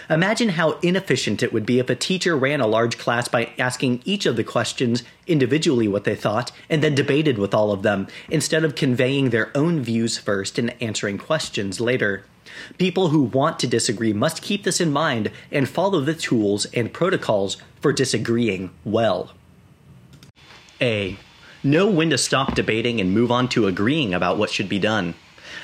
Imagine 0.09 0.49
how 0.49 0.71
inefficient 0.81 1.43
it 1.43 1.53
would 1.53 1.65
be 1.65 1.79
if 1.79 1.89
a 1.89 1.95
teacher 1.95 2.35
ran 2.35 2.59
a 2.59 2.67
large 2.67 2.97
class 2.97 3.27
by 3.27 3.51
asking 3.57 4.01
each 4.05 4.25
of 4.25 4.35
the 4.35 4.43
questions 4.43 5.03
individually 5.27 5.87
what 5.87 6.03
they 6.03 6.15
thought 6.15 6.51
and 6.69 6.83
then 6.83 6.95
debated 6.95 7.37
with 7.37 7.53
all 7.53 7.71
of 7.71 7.83
them, 7.83 8.07
instead 8.29 8.63
of 8.63 8.75
conveying 8.75 9.29
their 9.29 9.55
own 9.55 9.81
views 9.81 10.17
first 10.17 10.57
and 10.57 10.75
answering 10.81 11.17
questions 11.17 11.79
later. 11.79 12.25
People 12.77 13.09
who 13.09 13.23
want 13.23 13.59
to 13.59 13.67
disagree 13.67 14.13
must 14.13 14.41
keep 14.41 14.63
this 14.63 14.81
in 14.81 14.91
mind 14.91 15.31
and 15.51 15.67
follow 15.67 16.01
the 16.01 16.13
tools 16.13 16.65
and 16.73 16.93
protocols 16.93 17.57
for 17.81 17.93
disagreeing 17.93 18.71
well. 18.83 19.31
A. 20.81 21.17
Know 21.63 21.89
when 21.89 22.09
to 22.09 22.17
stop 22.17 22.55
debating 22.55 22.99
and 22.99 23.13
move 23.13 23.31
on 23.31 23.47
to 23.49 23.67
agreeing 23.67 24.13
about 24.13 24.37
what 24.37 24.49
should 24.49 24.67
be 24.67 24.79
done. 24.79 25.15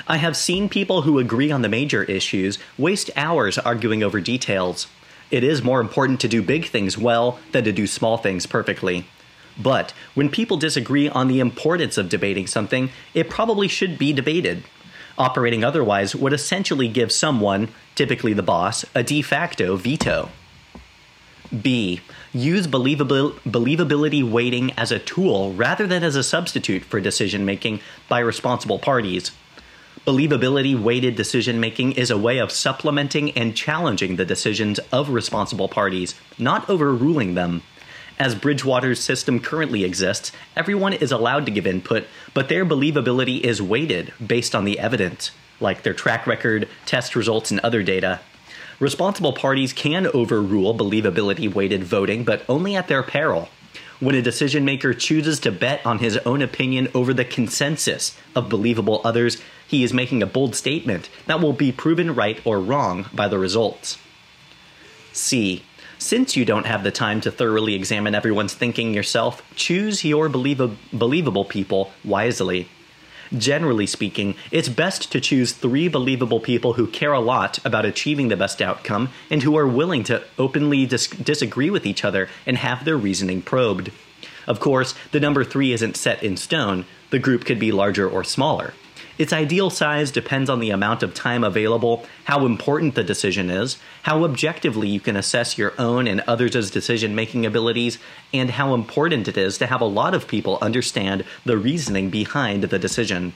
I 0.07 0.17
have 0.17 0.37
seen 0.37 0.69
people 0.69 1.01
who 1.01 1.19
agree 1.19 1.51
on 1.51 1.61
the 1.61 1.69
major 1.69 2.03
issues 2.03 2.57
waste 2.77 3.09
hours 3.15 3.57
arguing 3.57 4.03
over 4.03 4.21
details. 4.21 4.87
It 5.29 5.43
is 5.43 5.61
more 5.61 5.81
important 5.81 6.21
to 6.21 6.27
do 6.27 6.41
big 6.41 6.65
things 6.67 6.97
well 6.97 7.39
than 7.51 7.63
to 7.65 7.71
do 7.71 7.85
small 7.85 8.17
things 8.17 8.45
perfectly. 8.45 9.05
But 9.57 9.93
when 10.13 10.29
people 10.29 10.57
disagree 10.57 11.09
on 11.09 11.27
the 11.27 11.41
importance 11.41 11.97
of 11.97 12.09
debating 12.09 12.47
something, 12.47 12.91
it 13.13 13.29
probably 13.29 13.67
should 13.67 13.97
be 13.97 14.13
debated. 14.13 14.63
Operating 15.19 15.65
otherwise 15.65 16.15
would 16.15 16.31
essentially 16.31 16.87
give 16.87 17.11
someone, 17.11 17.67
typically 17.93 18.31
the 18.31 18.41
boss, 18.41 18.85
a 18.95 19.03
de 19.03 19.21
facto 19.21 19.75
veto. 19.75 20.29
B. 21.61 21.99
Use 22.31 22.67
believability 22.67 24.31
weighting 24.31 24.71
as 24.77 24.93
a 24.93 24.99
tool 24.99 25.51
rather 25.53 25.85
than 25.85 26.03
as 26.03 26.15
a 26.15 26.23
substitute 26.23 26.85
for 26.85 27.01
decision 27.01 27.45
making 27.45 27.81
by 28.07 28.19
responsible 28.19 28.79
parties. 28.79 29.31
Believability 30.05 30.79
weighted 30.79 31.15
decision 31.15 31.59
making 31.59 31.91
is 31.93 32.09
a 32.09 32.17
way 32.17 32.37
of 32.37 32.51
supplementing 32.51 33.31
and 33.31 33.57
challenging 33.57 34.15
the 34.15 34.25
decisions 34.25 34.79
of 34.91 35.09
responsible 35.09 35.67
parties, 35.67 36.15
not 36.37 36.69
overruling 36.69 37.33
them. 37.33 37.61
As 38.19 38.35
Bridgewater's 38.35 38.99
system 38.99 39.39
currently 39.39 39.85
exists, 39.85 40.33
everyone 40.53 40.91
is 40.91 41.13
allowed 41.13 41.45
to 41.45 41.53
give 41.53 41.65
input, 41.65 42.05
but 42.33 42.49
their 42.49 42.65
believability 42.65 43.39
is 43.39 43.61
weighted 43.61 44.11
based 44.25 44.53
on 44.53 44.65
the 44.65 44.77
evidence, 44.77 45.31
like 45.61 45.83
their 45.83 45.93
track 45.93 46.27
record, 46.27 46.67
test 46.85 47.15
results, 47.15 47.49
and 47.49 47.61
other 47.61 47.81
data. 47.81 48.19
Responsible 48.77 49.31
parties 49.31 49.71
can 49.71 50.05
overrule 50.07 50.77
believability 50.77 51.53
weighted 51.53 51.85
voting, 51.85 52.25
but 52.25 52.43
only 52.49 52.75
at 52.75 52.89
their 52.89 53.03
peril. 53.03 53.47
When 54.01 54.15
a 54.15 54.21
decision 54.21 54.65
maker 54.65 54.93
chooses 54.93 55.39
to 55.41 55.51
bet 55.51 55.85
on 55.85 55.99
his 55.99 56.17
own 56.19 56.41
opinion 56.41 56.89
over 56.93 57.13
the 57.13 57.23
consensus 57.23 58.17
of 58.35 58.49
believable 58.49 58.99
others, 59.05 59.41
he 59.65 59.81
is 59.81 59.93
making 59.93 60.21
a 60.21 60.27
bold 60.27 60.55
statement 60.55 61.09
that 61.27 61.39
will 61.39 61.53
be 61.53 61.71
proven 61.71 62.15
right 62.15 62.41
or 62.43 62.59
wrong 62.59 63.05
by 63.13 63.29
the 63.29 63.39
results. 63.39 63.97
C. 65.13 65.63
Since 66.01 66.37
you 66.37 66.45
don't 66.45 66.65
have 66.65 66.83
the 66.83 66.91
time 66.91 67.19
to 67.21 67.29
thoroughly 67.29 67.75
examine 67.75 68.15
everyone's 68.15 68.53
thinking 68.53 68.93
yourself, 68.93 69.43
choose 69.57 70.05
your 70.05 70.29
believ- 70.29 70.77
believable 70.93 71.43
people 71.43 71.91
wisely. 72.05 72.69
Generally 73.37 73.87
speaking, 73.87 74.35
it's 74.49 74.69
best 74.69 75.11
to 75.11 75.19
choose 75.19 75.51
three 75.51 75.89
believable 75.89 76.39
people 76.39 76.73
who 76.73 76.87
care 76.87 77.11
a 77.11 77.19
lot 77.19 77.59
about 77.65 77.85
achieving 77.85 78.29
the 78.29 78.37
best 78.37 78.61
outcome 78.61 79.09
and 79.29 79.43
who 79.43 79.57
are 79.57 79.67
willing 79.67 80.05
to 80.05 80.23
openly 80.37 80.85
dis- 80.85 81.07
disagree 81.07 81.69
with 81.69 81.85
each 81.85 82.05
other 82.05 82.29
and 82.45 82.55
have 82.55 82.85
their 82.85 82.97
reasoning 82.97 83.41
probed. 83.41 83.91
Of 84.47 84.61
course, 84.61 84.95
the 85.11 85.19
number 85.19 85.43
three 85.43 85.73
isn't 85.73 85.97
set 85.97 86.23
in 86.23 86.37
stone, 86.37 86.85
the 87.09 87.19
group 87.19 87.43
could 87.43 87.59
be 87.59 87.73
larger 87.73 88.09
or 88.09 88.23
smaller. 88.23 88.73
Its 89.19 89.33
ideal 89.33 89.69
size 89.69 90.11
depends 90.11 90.49
on 90.49 90.61
the 90.61 90.69
amount 90.69 91.03
of 91.03 91.13
time 91.13 91.43
available, 91.43 92.05
how 92.23 92.45
important 92.45 92.95
the 92.95 93.03
decision 93.03 93.49
is, 93.49 93.77
how 94.03 94.23
objectively 94.23 94.87
you 94.87 95.01
can 95.01 95.17
assess 95.17 95.57
your 95.57 95.73
own 95.77 96.07
and 96.07 96.21
others' 96.21 96.71
decision 96.71 97.13
making 97.13 97.45
abilities, 97.45 97.99
and 98.33 98.51
how 98.51 98.73
important 98.73 99.27
it 99.27 99.37
is 99.37 99.57
to 99.57 99.67
have 99.67 99.81
a 99.81 99.85
lot 99.85 100.15
of 100.15 100.25
people 100.25 100.57
understand 100.61 101.25
the 101.43 101.57
reasoning 101.57 102.09
behind 102.09 102.63
the 102.63 102.79
decision. 102.79 103.33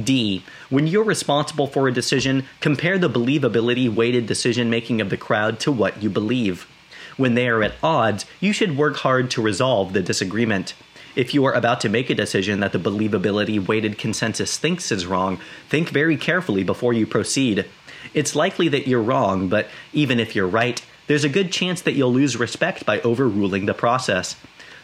D. 0.00 0.44
When 0.70 0.86
you're 0.86 1.02
responsible 1.02 1.66
for 1.66 1.88
a 1.88 1.92
decision, 1.92 2.44
compare 2.60 2.98
the 2.98 3.10
believability 3.10 3.92
weighted 3.92 4.26
decision 4.26 4.70
making 4.70 5.00
of 5.00 5.10
the 5.10 5.16
crowd 5.16 5.58
to 5.60 5.72
what 5.72 6.00
you 6.00 6.08
believe. 6.08 6.68
When 7.16 7.34
they 7.34 7.48
are 7.48 7.64
at 7.64 7.74
odds, 7.82 8.26
you 8.38 8.52
should 8.52 8.76
work 8.76 8.98
hard 8.98 9.28
to 9.32 9.42
resolve 9.42 9.92
the 9.92 10.02
disagreement. 10.02 10.74
If 11.16 11.32
you 11.32 11.44
are 11.44 11.52
about 11.52 11.80
to 11.82 11.88
make 11.88 12.10
a 12.10 12.14
decision 12.14 12.58
that 12.60 12.72
the 12.72 12.78
believability 12.78 13.64
weighted 13.64 13.98
consensus 13.98 14.58
thinks 14.58 14.90
is 14.90 15.06
wrong, 15.06 15.38
think 15.68 15.90
very 15.90 16.16
carefully 16.16 16.64
before 16.64 16.92
you 16.92 17.06
proceed. 17.06 17.66
It's 18.14 18.34
likely 18.34 18.68
that 18.70 18.88
you're 18.88 19.02
wrong, 19.02 19.48
but 19.48 19.68
even 19.92 20.18
if 20.18 20.34
you're 20.34 20.48
right, 20.48 20.84
there's 21.06 21.22
a 21.22 21.28
good 21.28 21.52
chance 21.52 21.82
that 21.82 21.92
you'll 21.92 22.12
lose 22.12 22.36
respect 22.36 22.84
by 22.84 23.00
overruling 23.02 23.66
the 23.66 23.74
process. 23.74 24.34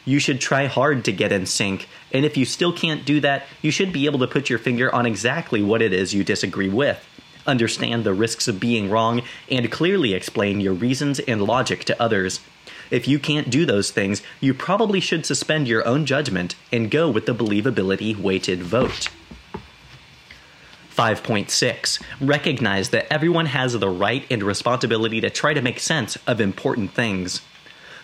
You 0.04 0.20
should 0.20 0.40
try 0.40 0.66
hard 0.66 1.04
to 1.06 1.12
get 1.12 1.32
in 1.32 1.46
sync, 1.46 1.88
and 2.12 2.24
if 2.24 2.36
you 2.36 2.44
still 2.44 2.72
can't 2.72 3.04
do 3.04 3.20
that, 3.20 3.46
you 3.60 3.72
should 3.72 3.92
be 3.92 4.06
able 4.06 4.20
to 4.20 4.28
put 4.28 4.48
your 4.48 4.58
finger 4.60 4.94
on 4.94 5.06
exactly 5.06 5.62
what 5.62 5.82
it 5.82 5.92
is 5.92 6.14
you 6.14 6.22
disagree 6.22 6.68
with. 6.68 7.04
Understand 7.44 8.04
the 8.04 8.14
risks 8.14 8.46
of 8.46 8.60
being 8.60 8.88
wrong, 8.88 9.22
and 9.50 9.70
clearly 9.72 10.14
explain 10.14 10.60
your 10.60 10.74
reasons 10.74 11.18
and 11.18 11.42
logic 11.42 11.84
to 11.84 12.00
others. 12.00 12.40
If 12.90 13.06
you 13.06 13.18
can't 13.18 13.50
do 13.50 13.64
those 13.64 13.90
things, 13.90 14.22
you 14.40 14.52
probably 14.54 15.00
should 15.00 15.24
suspend 15.24 15.68
your 15.68 15.86
own 15.86 16.06
judgment 16.06 16.56
and 16.72 16.90
go 16.90 17.08
with 17.08 17.26
the 17.26 17.34
believability 17.34 18.16
weighted 18.16 18.62
vote. 18.62 19.08
5.6 20.96 22.02
Recognize 22.20 22.90
that 22.90 23.10
everyone 23.12 23.46
has 23.46 23.72
the 23.72 23.88
right 23.88 24.26
and 24.30 24.42
responsibility 24.42 25.20
to 25.20 25.30
try 25.30 25.54
to 25.54 25.62
make 25.62 25.80
sense 25.80 26.16
of 26.26 26.40
important 26.40 26.92
things. 26.92 27.40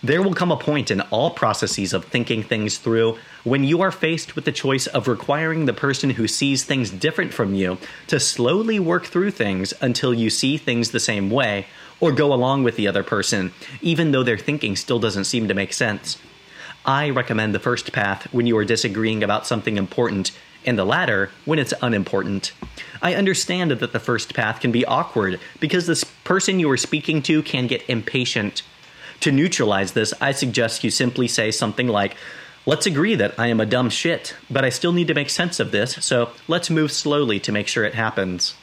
There 0.02 0.22
will 0.22 0.34
come 0.34 0.52
a 0.52 0.56
point 0.56 0.90
in 0.90 1.00
all 1.02 1.30
processes 1.30 1.92
of 1.92 2.04
thinking 2.04 2.42
things 2.42 2.78
through 2.78 3.18
when 3.44 3.64
you 3.64 3.80
are 3.82 3.90
faced 3.90 4.36
with 4.36 4.44
the 4.44 4.52
choice 4.52 4.86
of 4.86 5.08
requiring 5.08 5.64
the 5.66 5.72
person 5.72 6.10
who 6.10 6.28
sees 6.28 6.64
things 6.64 6.90
different 6.90 7.34
from 7.34 7.54
you 7.54 7.78
to 8.06 8.20
slowly 8.20 8.78
work 8.78 9.06
through 9.06 9.30
things 9.30 9.72
until 9.80 10.14
you 10.14 10.30
see 10.30 10.58
things 10.58 10.90
the 10.90 11.00
same 11.00 11.30
way, 11.30 11.66
or 12.00 12.12
go 12.12 12.32
along 12.32 12.62
with 12.62 12.76
the 12.76 12.88
other 12.88 13.02
person, 13.02 13.52
even 13.80 14.12
though 14.12 14.22
their 14.22 14.38
thinking 14.38 14.76
still 14.76 14.98
doesn't 14.98 15.24
seem 15.24 15.48
to 15.48 15.54
make 15.54 15.72
sense. 15.72 16.18
I 16.84 17.10
recommend 17.10 17.54
the 17.54 17.58
first 17.58 17.92
path 17.92 18.32
when 18.32 18.46
you 18.46 18.56
are 18.58 18.64
disagreeing 18.64 19.24
about 19.24 19.46
something 19.46 19.76
important, 19.76 20.30
and 20.64 20.78
the 20.78 20.84
latter 20.84 21.30
when 21.44 21.58
it's 21.58 21.74
unimportant. 21.80 22.52
I 23.00 23.14
understand 23.14 23.70
that 23.70 23.92
the 23.92 24.00
first 24.00 24.34
path 24.34 24.60
can 24.60 24.72
be 24.72 24.84
awkward 24.84 25.40
because 25.60 25.86
this 25.86 26.04
person 26.04 26.60
you 26.60 26.70
are 26.70 26.76
speaking 26.76 27.22
to 27.22 27.42
can 27.42 27.66
get 27.66 27.88
impatient. 27.88 28.62
To 29.20 29.32
neutralize 29.32 29.92
this, 29.92 30.12
I 30.20 30.32
suggest 30.32 30.84
you 30.84 30.90
simply 30.90 31.28
say 31.28 31.50
something 31.50 31.88
like, 31.88 32.16
Let's 32.68 32.86
agree 32.86 33.14
that 33.14 33.38
I 33.38 33.46
am 33.46 33.60
a 33.60 33.66
dumb 33.66 33.90
shit, 33.90 34.34
but 34.50 34.64
I 34.64 34.70
still 34.70 34.92
need 34.92 35.06
to 35.06 35.14
make 35.14 35.30
sense 35.30 35.60
of 35.60 35.70
this, 35.70 36.04
so 36.04 36.30
let's 36.48 36.68
move 36.68 36.90
slowly 36.90 37.38
to 37.40 37.52
make 37.52 37.68
sure 37.68 37.84
it 37.84 37.94
happens 37.94 38.54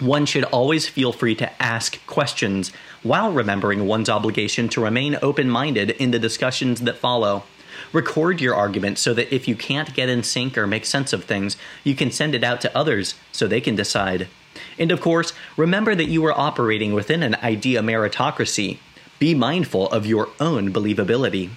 one 0.00 0.26
should 0.26 0.44
always 0.44 0.88
feel 0.88 1.12
free 1.12 1.34
to 1.36 1.62
ask 1.62 2.04
questions 2.06 2.72
while 3.02 3.32
remembering 3.32 3.86
one's 3.86 4.08
obligation 4.08 4.68
to 4.70 4.82
remain 4.82 5.16
open 5.22 5.48
minded 5.48 5.90
in 5.90 6.10
the 6.10 6.18
discussions 6.18 6.80
that 6.82 6.98
follow. 6.98 7.44
Record 7.92 8.40
your 8.40 8.54
argument 8.54 8.98
so 8.98 9.14
that 9.14 9.32
if 9.32 9.46
you 9.46 9.54
can't 9.54 9.94
get 9.94 10.08
in 10.08 10.22
sync 10.22 10.58
or 10.58 10.66
make 10.66 10.84
sense 10.84 11.12
of 11.12 11.24
things, 11.24 11.56
you 11.84 11.94
can 11.94 12.10
send 12.10 12.34
it 12.34 12.42
out 12.42 12.60
to 12.60 12.76
others 12.76 13.14
so 13.30 13.46
they 13.46 13.60
can 13.60 13.76
decide. 13.76 14.28
And 14.78 14.90
of 14.90 15.00
course, 15.00 15.32
remember 15.56 15.94
that 15.94 16.08
you 16.08 16.24
are 16.26 16.38
operating 16.38 16.92
within 16.92 17.22
an 17.22 17.36
idea 17.36 17.80
meritocracy. 17.80 18.78
Be 19.18 19.34
mindful 19.34 19.88
of 19.90 20.06
your 20.06 20.28
own 20.40 20.72
believability. 20.72 21.50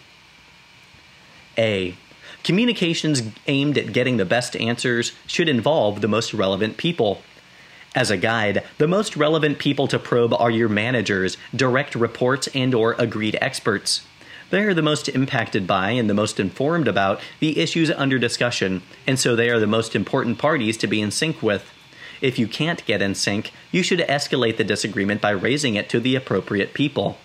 A. 1.58 1.96
Communications 2.44 3.24
aimed 3.48 3.78
at 3.78 3.94
getting 3.94 4.18
the 4.18 4.26
best 4.26 4.56
answers 4.56 5.14
should 5.26 5.50
involve 5.50 6.02
the 6.02 6.08
most 6.08 6.34
relevant 6.34 6.78
people. 6.78 7.22
As 7.98 8.12
a 8.12 8.16
guide, 8.18 8.64
the 8.78 8.88
most 8.88 9.18
relevant 9.18 9.58
people 9.58 9.88
to 9.88 9.98
probe 9.98 10.32
are 10.32 10.52
your 10.52 10.70
managers, 10.70 11.36
direct 11.56 11.96
reports, 11.96 12.48
and 12.54 12.76
or 12.76 12.96
agreed 13.00 13.40
experts. 13.42 14.06
They 14.52 14.62
are 14.66 14.76
the 14.76 14.84
most 14.84 15.10
impacted 15.10 15.66
by 15.66 15.90
and 15.94 16.08
the 16.08 16.14
most 16.14 16.40
informed 16.40 16.88
about 16.88 17.20
the 17.40 17.60
issues 17.60 17.90
under 17.90 18.20
discussion, 18.20 18.84
and 19.08 19.18
so 19.18 19.36
they 19.36 19.50
are 19.50 19.60
the 19.60 19.66
most 19.66 19.96
important 19.96 20.38
parties 20.38 20.78
to 20.78 20.86
be 20.86 21.02
in 21.02 21.10
sync 21.10 21.42
with. 21.42 21.74
If 22.22 22.38
you 22.38 22.48
can't 22.48 22.86
get 22.86 23.02
in 23.02 23.16
sync, 23.16 23.52
you 23.72 23.82
should 23.82 24.02
escalate 24.02 24.58
the 24.58 24.64
disagreement 24.64 25.20
by 25.20 25.32
raising 25.32 25.74
it 25.74 25.90
to 25.90 26.00
the 26.00 26.16
appropriate 26.16 26.76
people. 26.76 27.18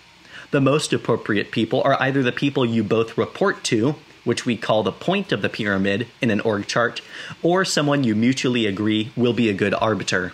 The 0.53 0.63
most 0.63 0.95
appropriate 0.95 1.51
people 1.51 1.83
are 1.83 2.01
either 2.01 2.23
the 2.23 2.33
people 2.33 2.65
you 2.65 2.83
both 2.83 3.19
report 3.19 3.63
to, 3.65 3.97
which 4.25 4.47
we 4.47 4.57
call 4.57 4.83
the 4.83 4.91
point 4.91 5.33
of 5.33 5.43
the 5.43 5.51
pyramid 5.51 6.07
in 6.23 6.31
an 6.31 6.41
org 6.41 6.67
chart, 6.67 7.03
or 7.43 7.63
someone 7.67 8.05
you 8.05 8.15
mutually 8.15 8.65
agree 8.65 9.13
will 9.15 9.35
be 9.35 9.51
a 9.51 9.53
good 9.53 9.75
arbiter. 9.75 10.33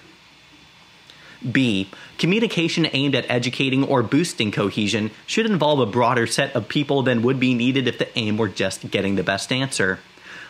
B. 1.53 1.91
Communication 2.19 2.89
aimed 2.93 3.15
at 3.15 3.31
educating 3.31 3.85
or 3.85 4.03
boosting 4.03 4.51
cohesion 4.51 5.11
should 5.27 5.47
involve 5.47 5.81
a 5.81 5.87
broader 5.87 6.27
set 6.27 6.55
of 6.55 6.69
people 6.69 7.03
than 7.03 7.23
would 7.23 7.39
be 7.39 7.55
needed 7.55 7.87
if 7.87 7.99
the 7.99 8.19
aim 8.19 8.37
were 8.37 8.49
just 8.49 8.91
getting 8.91 9.17
the 9.17 9.23
best 9.23 9.53
answer. 9.53 10.01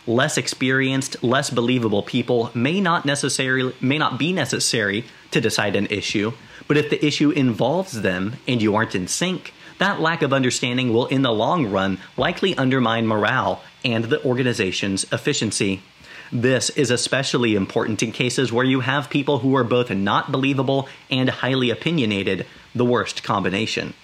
Less 0.06 0.38
experienced, 0.38 1.22
less 1.22 1.50
believable 1.50 2.02
people 2.02 2.50
may 2.54 2.80
not 2.80 3.04
necessarily 3.04 3.74
may 3.80 3.98
not 3.98 4.18
be 4.18 4.32
necessary 4.32 5.04
to 5.32 5.40
decide 5.40 5.76
an 5.76 5.86
issue, 5.86 6.32
but 6.66 6.78
if 6.78 6.88
the 6.88 7.04
issue 7.04 7.30
involves 7.30 8.00
them 8.00 8.36
and 8.46 8.62
you 8.62 8.74
aren't 8.74 8.94
in 8.94 9.06
sync, 9.06 9.52
that 9.78 10.00
lack 10.00 10.22
of 10.22 10.32
understanding 10.32 10.92
will 10.92 11.06
in 11.06 11.22
the 11.22 11.32
long 11.32 11.66
run 11.66 11.98
likely 12.16 12.56
undermine 12.56 13.06
morale 13.06 13.62
and 13.84 14.04
the 14.04 14.24
organization's 14.24 15.04
efficiency. 15.12 15.82
This 16.30 16.68
is 16.70 16.90
especially 16.90 17.54
important 17.54 18.02
in 18.02 18.12
cases 18.12 18.52
where 18.52 18.64
you 18.64 18.80
have 18.80 19.08
people 19.08 19.38
who 19.38 19.56
are 19.56 19.64
both 19.64 19.90
not 19.90 20.30
believable 20.30 20.88
and 21.10 21.30
highly 21.30 21.70
opinionated, 21.70 22.46
the 22.74 22.84
worst 22.84 23.22
combination. 23.22 23.94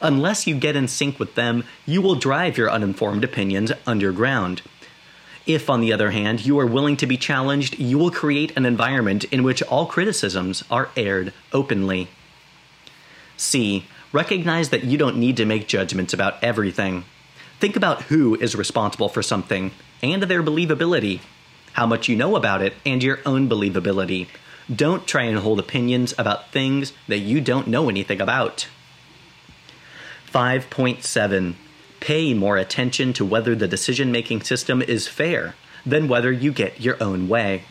Unless 0.00 0.46
you 0.46 0.54
get 0.54 0.76
in 0.76 0.86
sync 0.86 1.18
with 1.18 1.34
them, 1.34 1.64
you 1.84 2.00
will 2.00 2.14
drive 2.14 2.56
your 2.56 2.70
uninformed 2.70 3.24
opinions 3.24 3.72
underground. 3.84 4.62
If, 5.44 5.68
on 5.68 5.80
the 5.80 5.92
other 5.92 6.12
hand, 6.12 6.46
you 6.46 6.58
are 6.60 6.66
willing 6.66 6.96
to 6.98 7.06
be 7.06 7.16
challenged, 7.16 7.78
you 7.78 7.98
will 7.98 8.12
create 8.12 8.56
an 8.56 8.64
environment 8.64 9.24
in 9.24 9.42
which 9.42 9.62
all 9.62 9.86
criticisms 9.86 10.62
are 10.70 10.90
aired 10.96 11.32
openly. 11.52 12.08
C. 13.36 13.86
Recognize 14.12 14.68
that 14.68 14.84
you 14.84 14.98
don't 14.98 15.16
need 15.16 15.36
to 15.38 15.44
make 15.44 15.66
judgments 15.66 16.12
about 16.12 16.42
everything. 16.44 17.04
Think 17.58 17.74
about 17.74 18.02
who 18.02 18.36
is 18.36 18.54
responsible 18.54 19.08
for 19.08 19.22
something 19.22 19.72
and 20.00 20.22
their 20.24 20.42
believability 20.42 21.20
how 21.72 21.86
much 21.86 22.08
you 22.08 22.16
know 22.16 22.36
about 22.36 22.62
it, 22.62 22.74
and 22.84 23.02
your 23.02 23.20
own 23.24 23.48
believability. 23.48 24.28
Don't 24.74 25.06
try 25.06 25.24
and 25.24 25.38
hold 25.38 25.58
opinions 25.58 26.14
about 26.18 26.50
things 26.50 26.92
that 27.08 27.18
you 27.18 27.40
don't 27.40 27.66
know 27.66 27.88
anything 27.88 28.20
about. 28.20 28.68
5.7 30.32 31.54
Pay 32.00 32.34
more 32.34 32.56
attention 32.56 33.12
to 33.12 33.24
whether 33.24 33.54
the 33.54 33.68
decision 33.68 34.10
making 34.10 34.42
system 34.42 34.82
is 34.82 35.06
fair 35.06 35.54
than 35.86 36.08
whether 36.08 36.32
you 36.32 36.52
get 36.52 36.80
your 36.80 37.00
own 37.02 37.28
way. 37.28 37.62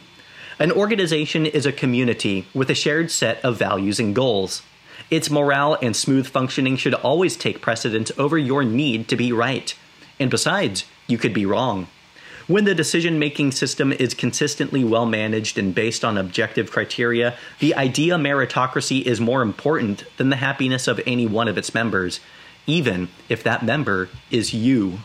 An 0.60 0.72
organization 0.72 1.46
is 1.46 1.66
a 1.66 1.72
community 1.72 2.46
with 2.54 2.70
a 2.70 2.76
shared 2.76 3.10
set 3.12 3.44
of 3.44 3.58
values 3.58 4.00
and 4.00 4.14
goals. 4.16 4.62
Its 5.10 5.30
morale 5.30 5.78
and 5.82 5.96
smooth 5.96 6.28
functioning 6.28 6.78
should 6.78 6.94
always 6.94 7.36
take 7.36 7.62
precedence 7.62 8.12
over 8.18 8.38
your 8.38 8.64
need 8.64 9.08
to 9.08 9.16
be 9.16 9.34
right. 9.34 9.76
And 10.20 10.30
besides, 10.30 10.86
you 11.08 11.18
could 11.18 11.34
be 11.34 11.46
wrong. 11.46 11.88
When 12.48 12.66
the 12.66 12.76
decision 12.76 13.20
making 13.20 13.52
system 13.52 13.92
is 13.92 14.14
consistently 14.14 14.84
well 14.84 15.06
managed 15.06 15.58
and 15.58 15.74
based 15.74 16.04
on 16.04 16.18
objective 16.18 16.72
criteria, 16.72 17.38
the 17.60 17.76
idea 17.76 18.16
meritocracy 18.16 19.04
is 19.04 19.22
more 19.22 19.42
important 19.42 20.04
than 20.18 20.30
the 20.30 20.36
happiness 20.38 20.88
of 20.88 21.00
any 21.06 21.28
one 21.28 21.48
of 21.48 21.58
its 21.58 21.74
members, 21.74 22.20
even 22.68 23.10
if 23.30 23.44
that 23.44 23.64
member 23.64 24.10
is 24.30 24.54
you. 24.54 25.00